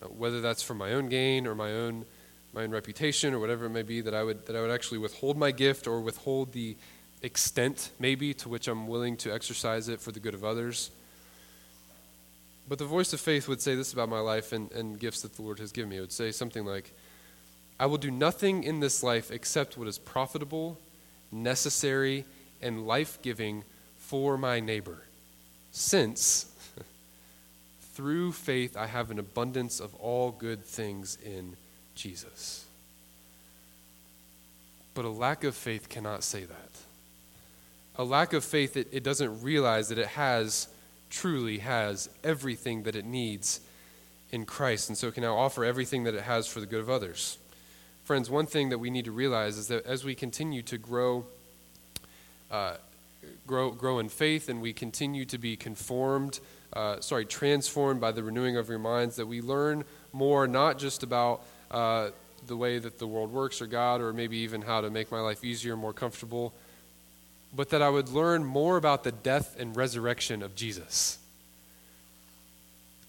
[0.00, 2.04] Whether that's for my own gain or my own
[2.54, 4.98] my own reputation or whatever it may be, that I would, that I would actually
[4.98, 6.76] withhold my gift or withhold the
[7.22, 10.90] extent, maybe, to which I'm willing to exercise it for the good of others.
[12.68, 15.34] But the voice of faith would say this about my life and, and gifts that
[15.34, 15.98] the Lord has given me.
[15.98, 16.92] It would say something like,
[17.78, 20.78] I will do nothing in this life except what is profitable,
[21.32, 22.24] necessary,
[22.62, 23.64] and life giving
[23.98, 25.02] for my neighbor,
[25.72, 26.46] since
[27.94, 31.56] through faith I have an abundance of all good things in
[31.94, 32.64] Jesus.
[34.94, 36.70] But a lack of faith cannot say that.
[37.96, 40.68] A lack of faith, it, it doesn't realize that it has,
[41.10, 43.60] truly has, everything that it needs
[44.32, 46.80] in Christ, and so it can now offer everything that it has for the good
[46.80, 47.38] of others.
[48.04, 51.24] Friends, one thing that we need to realize is that as we continue to grow,
[52.50, 52.74] uh,
[53.46, 56.40] grow, grow in faith and we continue to be conformed,
[56.72, 61.02] uh, sorry, transformed by the renewing of your minds, that we learn more not just
[61.02, 62.10] about uh,
[62.46, 65.20] the way that the world works or God, or maybe even how to make my
[65.20, 66.54] life easier, more comfortable,
[67.54, 71.18] but that I would learn more about the death and resurrection of Jesus.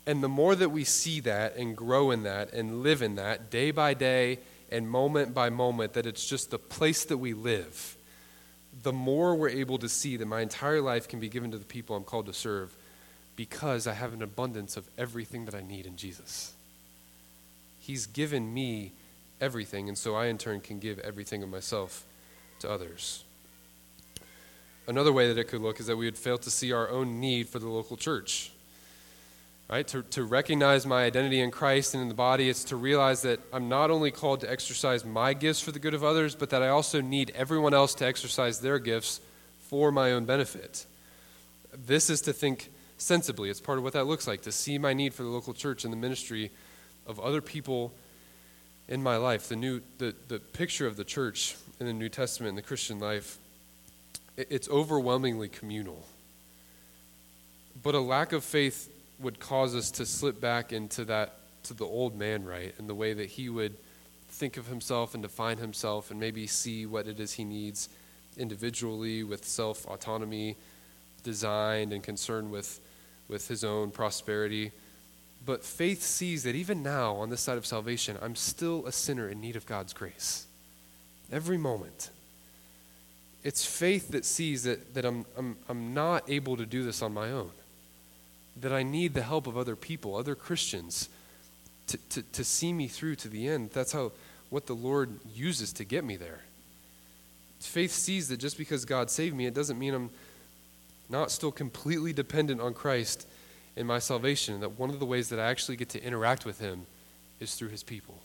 [0.07, 3.51] And the more that we see that and grow in that and live in that
[3.51, 4.39] day by day
[4.71, 7.95] and moment by moment, that it's just the place that we live,
[8.81, 11.65] the more we're able to see that my entire life can be given to the
[11.65, 12.75] people I'm called to serve
[13.35, 16.54] because I have an abundance of everything that I need in Jesus.
[17.85, 18.93] He's given me
[19.39, 22.03] everything, and so I in turn can give everything of myself
[22.59, 23.23] to others.
[24.87, 27.19] Another way that it could look is that we would fail to see our own
[27.19, 28.51] need for the local church.
[29.69, 29.87] Right?
[29.89, 33.39] To, to recognize my identity in Christ and in the body, it's to realize that
[33.53, 36.63] I'm not only called to exercise my gifts for the good of others, but that
[36.63, 39.21] I also need everyone else to exercise their gifts
[39.59, 40.87] for my own benefit.
[41.71, 43.51] This is to think sensibly.
[43.51, 45.83] It's part of what that looks like, to see my need for the local church
[45.83, 46.49] and the ministry
[47.07, 47.93] of other people
[48.87, 52.49] in my life, the new the, the picture of the church in the New Testament
[52.49, 53.37] in the Christian life,
[54.37, 56.05] it, it's overwhelmingly communal.
[57.81, 61.85] But a lack of faith would cause us to slip back into that to the
[61.85, 62.73] old man, right?
[62.77, 63.75] And the way that he would
[64.29, 67.89] think of himself and define himself and maybe see what it is he needs
[68.37, 70.57] individually with self autonomy
[71.23, 72.79] designed and concerned with
[73.27, 74.71] with his own prosperity
[75.45, 79.29] but faith sees that even now, on this side of salvation, I'm still a sinner
[79.29, 80.47] in need of God's grace.
[81.31, 82.09] Every moment.
[83.43, 87.13] It's faith that sees that, that I'm, I'm, I'm not able to do this on
[87.13, 87.51] my own,
[88.59, 91.09] that I need the help of other people, other Christians,
[91.87, 93.69] to, to, to see me through to the end.
[93.71, 94.13] That's how
[94.49, 96.41] what the Lord uses to get me there.
[97.59, 100.09] Faith sees that just because God saved me, it doesn't mean I'm
[101.09, 103.27] not still completely dependent on Christ
[103.75, 106.45] in my salvation, and that one of the ways that I actually get to interact
[106.45, 106.85] with Him
[107.39, 108.19] is through His people.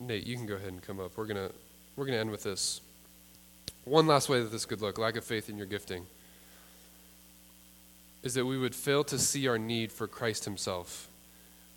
[0.00, 1.16] Nate, you can go ahead and come up.
[1.16, 1.50] We're gonna
[1.96, 2.80] we're gonna end with this.
[3.84, 6.06] One last way that this could look: lack of faith in your gifting,
[8.22, 11.08] is that we would fail to see our need for Christ Himself.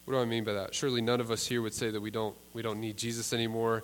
[0.06, 0.74] What do I mean by that?
[0.74, 3.84] Surely none of us here would say that we don't we don't need Jesus anymore,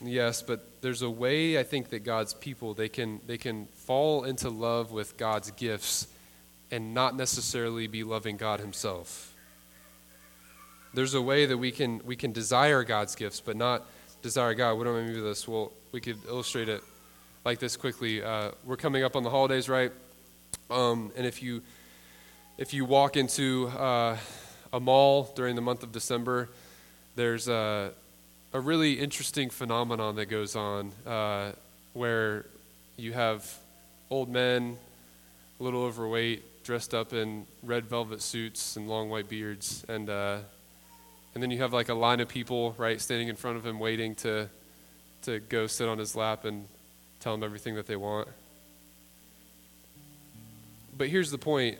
[0.00, 4.24] Yes, but there's a way I think that God's people they can they can fall
[4.24, 6.06] into love with God's gifts
[6.70, 9.34] and not necessarily be loving God himself.
[10.94, 13.86] There's a way that we can we can desire God's gifts but not
[14.22, 14.78] desire God.
[14.78, 15.46] What do I mean by this?
[15.46, 16.82] Well, we could illustrate it
[17.44, 18.22] like this quickly.
[18.22, 19.92] Uh, we're coming up on the holidays, right?
[20.70, 21.62] Um, and if you
[22.58, 24.16] if you walk into uh,
[24.72, 26.48] a mall during the month of December,
[27.16, 27.92] there's a
[28.52, 31.52] a really interesting phenomenon that goes on uh,
[31.92, 32.46] where
[32.96, 33.48] you have
[34.10, 34.76] old men,
[35.58, 40.38] a little overweight, dressed up in red velvet suits and long white beards, and uh,
[41.34, 43.78] and then you have like a line of people right standing in front of him
[43.78, 44.48] waiting to
[45.22, 46.66] to go sit on his lap and
[47.20, 48.28] tell him everything that they want.
[50.98, 51.78] But here's the point: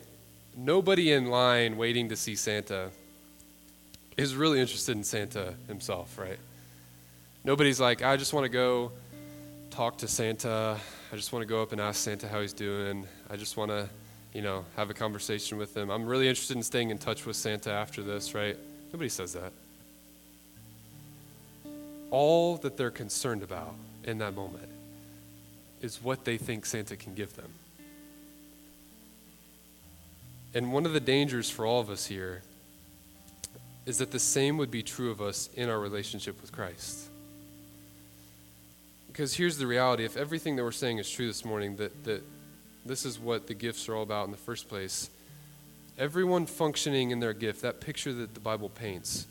[0.57, 2.91] nobody in line waiting to see Santa
[4.17, 6.39] is really interested in Santa himself, right?
[7.43, 8.93] Nobody's like, I just want to go
[9.71, 10.79] talk to Santa.
[11.11, 13.07] I just want to go up and ask Santa how he's doing.
[13.31, 13.89] I just want to,
[14.35, 15.91] you know, have a conversation with him.
[15.91, 18.59] I'm really interested in staying in touch with Santa after this, right?
[18.93, 19.53] Nobody says that.
[22.11, 23.75] All that they're concerned about
[24.05, 24.69] in that moment
[25.81, 27.51] is what they think Santa can give them.
[30.53, 32.43] And one of the dangers for all of us here
[33.87, 37.10] is that the same would be true of us in our relationship with Christ.
[39.13, 42.23] Because here's the reality if everything that we're saying is true this morning, that, that
[42.87, 45.11] this is what the gifts are all about in the first place,
[45.99, 49.27] everyone functioning in their gift, that picture that the Bible paints,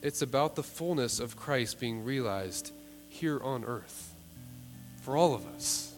[0.00, 2.72] it's about the fullness of Christ being realized
[3.08, 4.14] here on earth
[5.02, 5.92] for all of us.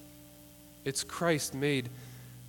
[0.84, 1.88] It's Christ made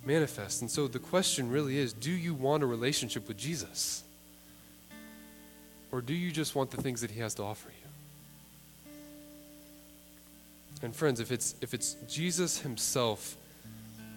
[0.04, 0.60] manifest.
[0.60, 4.02] And so the question really is do you want a relationship with Jesus?
[5.92, 7.77] Or do you just want the things that he has to offer you?
[10.82, 13.36] And friends, if it's if it's Jesus himself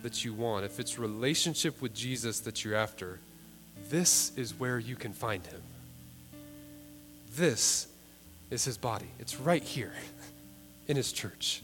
[0.03, 3.20] that you want, if it's relationship with Jesus that you're after,
[3.89, 5.62] this is where you can find him.
[7.36, 7.88] This
[8.49, 9.07] is his body.
[9.20, 9.93] It's right here
[10.88, 11.64] in his church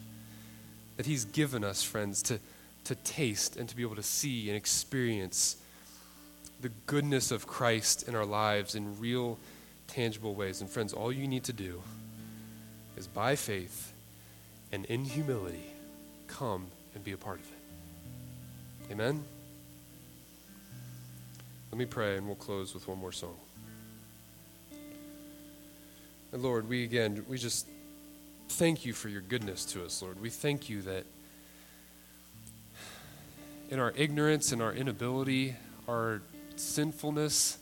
[0.96, 2.40] that he's given us, friends, to,
[2.86, 5.58] to taste and to be able to see and experience
[6.62, 9.38] the goodness of Christ in our lives in real,
[9.88, 10.62] tangible ways.
[10.62, 11.82] And, friends, all you need to do
[12.98, 13.94] is by faith
[14.72, 15.72] and in humility
[16.28, 18.92] come and be a part of it.
[18.94, 19.24] Amen?
[21.72, 23.36] Let me pray and we'll close with one more song.
[26.32, 27.68] And Lord, we again, we just
[28.50, 30.22] thank you for your goodness to us, Lord.
[30.22, 31.06] We thank you that
[33.70, 35.56] in our ignorance and our inability,
[35.88, 36.22] our
[36.56, 37.58] sinfulness,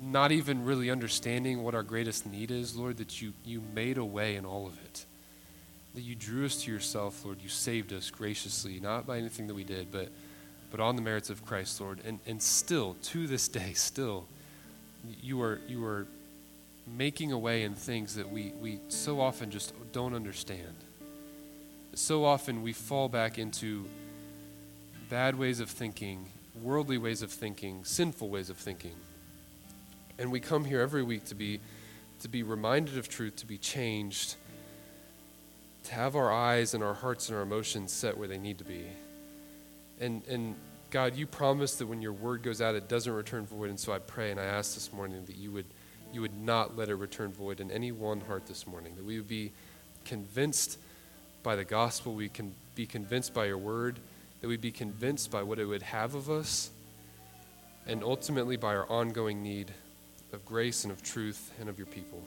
[0.00, 4.04] not even really understanding what our greatest need is, Lord, that you, you made a
[4.04, 5.06] way in all of it
[5.96, 7.38] that you drew us to yourself, Lord.
[7.42, 10.10] You saved us graciously, not by anything that we did, but,
[10.70, 12.00] but on the merits of Christ, Lord.
[12.04, 14.26] And, and still, to this day, still,
[15.22, 16.06] you are, you are
[16.86, 20.74] making a way in things that we, we so often just don't understand.
[21.94, 23.86] So often we fall back into
[25.08, 26.26] bad ways of thinking,
[26.62, 28.96] worldly ways of thinking, sinful ways of thinking.
[30.18, 31.58] And we come here every week to be,
[32.20, 34.36] to be reminded of truth, to be changed
[35.86, 38.64] to have our eyes and our hearts and our emotions set where they need to
[38.64, 38.84] be.
[40.00, 40.56] And, and
[40.90, 43.70] God, you promised that when your word goes out, it doesn't return void.
[43.70, 45.66] And so I pray and I ask this morning that you would,
[46.12, 49.16] you would not let it return void in any one heart this morning, that we
[49.16, 49.52] would be
[50.04, 50.78] convinced
[51.42, 53.98] by the gospel, we can be convinced by your word,
[54.40, 56.70] that we'd be convinced by what it would have of us,
[57.86, 59.70] and ultimately by our ongoing need
[60.32, 62.20] of grace and of truth and of your people.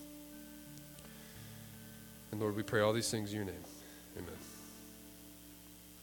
[2.32, 3.64] And Lord, we pray all these things in your name.
[4.18, 4.49] Amen.